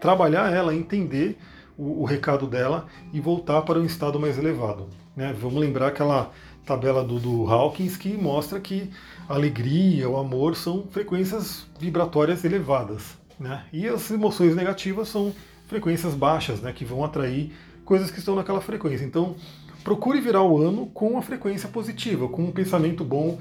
trabalhar 0.00 0.52
ela, 0.52 0.74
entender 0.74 1.38
o, 1.76 2.02
o 2.02 2.04
recado 2.04 2.46
dela 2.46 2.86
e 3.12 3.20
voltar 3.20 3.62
para 3.62 3.78
um 3.78 3.84
estado 3.84 4.20
mais 4.20 4.38
elevado. 4.38 4.88
Né? 5.16 5.34
Vamos 5.38 5.60
lembrar 5.60 5.88
aquela 5.88 6.30
tabela 6.64 7.04
do, 7.04 7.18
do 7.18 7.46
Hawkins 7.50 7.96
que 7.96 8.14
mostra 8.14 8.58
que 8.60 8.90
a 9.28 9.34
alegria, 9.34 10.08
o 10.08 10.16
amor 10.16 10.56
são 10.56 10.84
frequências 10.90 11.66
vibratórias 11.78 12.44
elevadas. 12.44 13.16
Né? 13.38 13.64
E 13.72 13.86
as 13.86 14.10
emoções 14.10 14.54
negativas 14.54 15.08
são 15.08 15.32
frequências 15.66 16.14
baixas, 16.14 16.60
né, 16.60 16.72
que 16.72 16.84
vão 16.84 17.04
atrair 17.04 17.52
coisas 17.84 18.10
que 18.10 18.18
estão 18.18 18.34
naquela 18.34 18.60
frequência. 18.60 19.04
Então, 19.04 19.36
procure 19.82 20.20
virar 20.20 20.42
o 20.42 20.60
ano 20.60 20.86
com 20.86 21.08
uma 21.08 21.22
frequência 21.22 21.68
positiva, 21.68 22.28
com 22.28 22.44
um 22.44 22.50
pensamento 22.50 23.04
bom, 23.04 23.38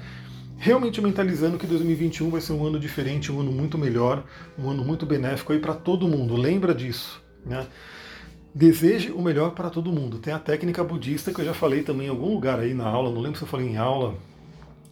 realmente 0.57 1.01
mentalizando 1.01 1.57
que 1.57 1.65
2021 1.65 2.29
vai 2.29 2.41
ser 2.41 2.53
um 2.53 2.65
ano 2.65 2.79
diferente, 2.79 3.31
um 3.31 3.39
ano 3.39 3.51
muito 3.51 3.77
melhor, 3.77 4.23
um 4.57 4.69
ano 4.69 4.83
muito 4.83 5.05
benéfico 5.05 5.53
aí 5.53 5.59
para 5.59 5.73
todo 5.73 6.07
mundo. 6.07 6.35
Lembra 6.35 6.73
disso, 6.73 7.21
né? 7.45 7.65
Deseje 8.55 9.11
o 9.11 9.21
melhor 9.21 9.51
para 9.51 9.69
todo 9.69 9.91
mundo. 9.91 10.19
Tem 10.19 10.31
a 10.31 10.37
técnica 10.37 10.83
budista 10.83 11.33
que 11.33 11.41
eu 11.41 11.45
já 11.45 11.53
falei 11.53 11.81
também 11.81 12.07
em 12.07 12.09
algum 12.09 12.33
lugar 12.33 12.59
aí 12.59 12.73
na 12.73 12.85
aula, 12.85 13.09
não 13.09 13.19
lembro 13.19 13.37
se 13.37 13.43
eu 13.43 13.47
falei 13.47 13.67
em 13.67 13.77
aula, 13.77 14.15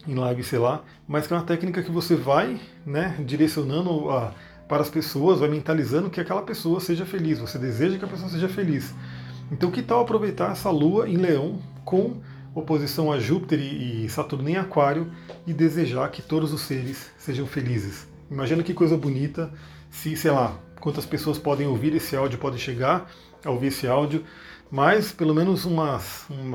em 0.08 0.16
live, 0.16 0.44
sei 0.44 0.58
lá, 0.58 0.84
mas 1.08 1.28
que 1.28 1.34
é 1.34 1.38
uma 1.38 1.44
técnica 1.44 1.84
que 1.84 1.92
você 1.92 2.16
vai 2.16 2.60
né, 2.86 3.16
direcionando 3.20 4.10
a, 4.10 4.34
para 4.68 4.82
as 4.82 4.90
pessoas, 4.90 5.40
vai 5.40 5.50
mentalizando 5.50 6.10
que 6.10 6.20
aquela 6.20 6.42
pessoa 6.42 6.80
seja 6.80 7.06
feliz, 7.06 7.40
você 7.40 7.60
deseja 7.60 7.98
que 8.00 8.06
a 8.06 8.08
pessoa 8.08 8.30
seja 8.30 8.50
feliz. 8.50 8.96
Então, 9.52 9.70
que 9.70 9.82
tal 9.82 10.00
aproveitar 10.00 10.54
essa 10.54 10.72
lua 10.72 11.10
em 11.10 11.18
Leão 11.18 11.60
com 11.84 12.22
oposição 12.56 13.12
a 13.12 13.20
Júpiter 13.20 13.60
e 13.60 14.08
Saturno 14.10 14.48
em 14.48 14.56
Aquário 14.56 15.12
e 15.46 15.54
desejar 15.54 16.10
que 16.10 16.22
todos 16.22 16.54
os 16.54 16.62
seres 16.62 17.12
sejam 17.18 17.46
felizes? 17.46 18.08
Imagina 18.32 18.64
que 18.64 18.74
coisa 18.74 18.96
bonita 18.96 19.52
se, 19.90 20.16
sei 20.16 20.32
lá, 20.32 20.58
quantas 20.80 21.06
pessoas 21.06 21.38
podem 21.38 21.68
ouvir 21.68 21.94
esse 21.94 22.16
áudio, 22.16 22.40
podem 22.40 22.58
chegar 22.58 23.12
a 23.44 23.52
ouvir 23.52 23.68
esse 23.68 23.86
áudio, 23.88 24.24
mas 24.72 25.12
pelo 25.12 25.36
menos 25.36 25.66
uma 25.66 26.00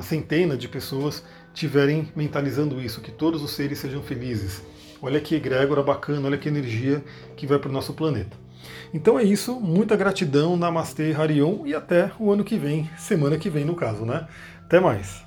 centena 0.03 0.57
de 0.57 0.67
pessoas 0.67 1.23
tiverem 1.53 2.09
mentalizando 2.17 2.81
isso, 2.81 3.03
que 3.03 3.11
todos 3.11 3.43
os 3.43 3.51
seres 3.51 3.79
sejam 3.79 4.03
felizes. 4.03 4.63
Olha 5.03 5.21
que 5.21 5.35
egrégora 5.35 5.83
bacana, 5.83 6.27
olha 6.27 6.39
que 6.39 6.49
energia 6.49 7.05
que 7.37 7.47
vai 7.47 7.59
para 7.59 7.69
o 7.69 7.73
nosso 7.73 7.93
planeta. 7.93 8.46
Então 8.95 9.19
é 9.19 9.25
isso, 9.25 9.61
muita 9.61 9.97
gratidão, 9.97 10.57
Namastê, 10.57 11.13
Harion 11.13 11.67
e 11.67 11.75
até 11.75 12.11
o 12.19 12.31
ano 12.31 12.45
que 12.45 12.57
vem, 12.57 12.89
semana 12.97 13.37
que 13.37 13.51
vem 13.51 13.65
no 13.65 13.75
caso, 13.75 14.05
né? 14.05 14.27
Até 14.65 14.81
mais. 14.81 15.26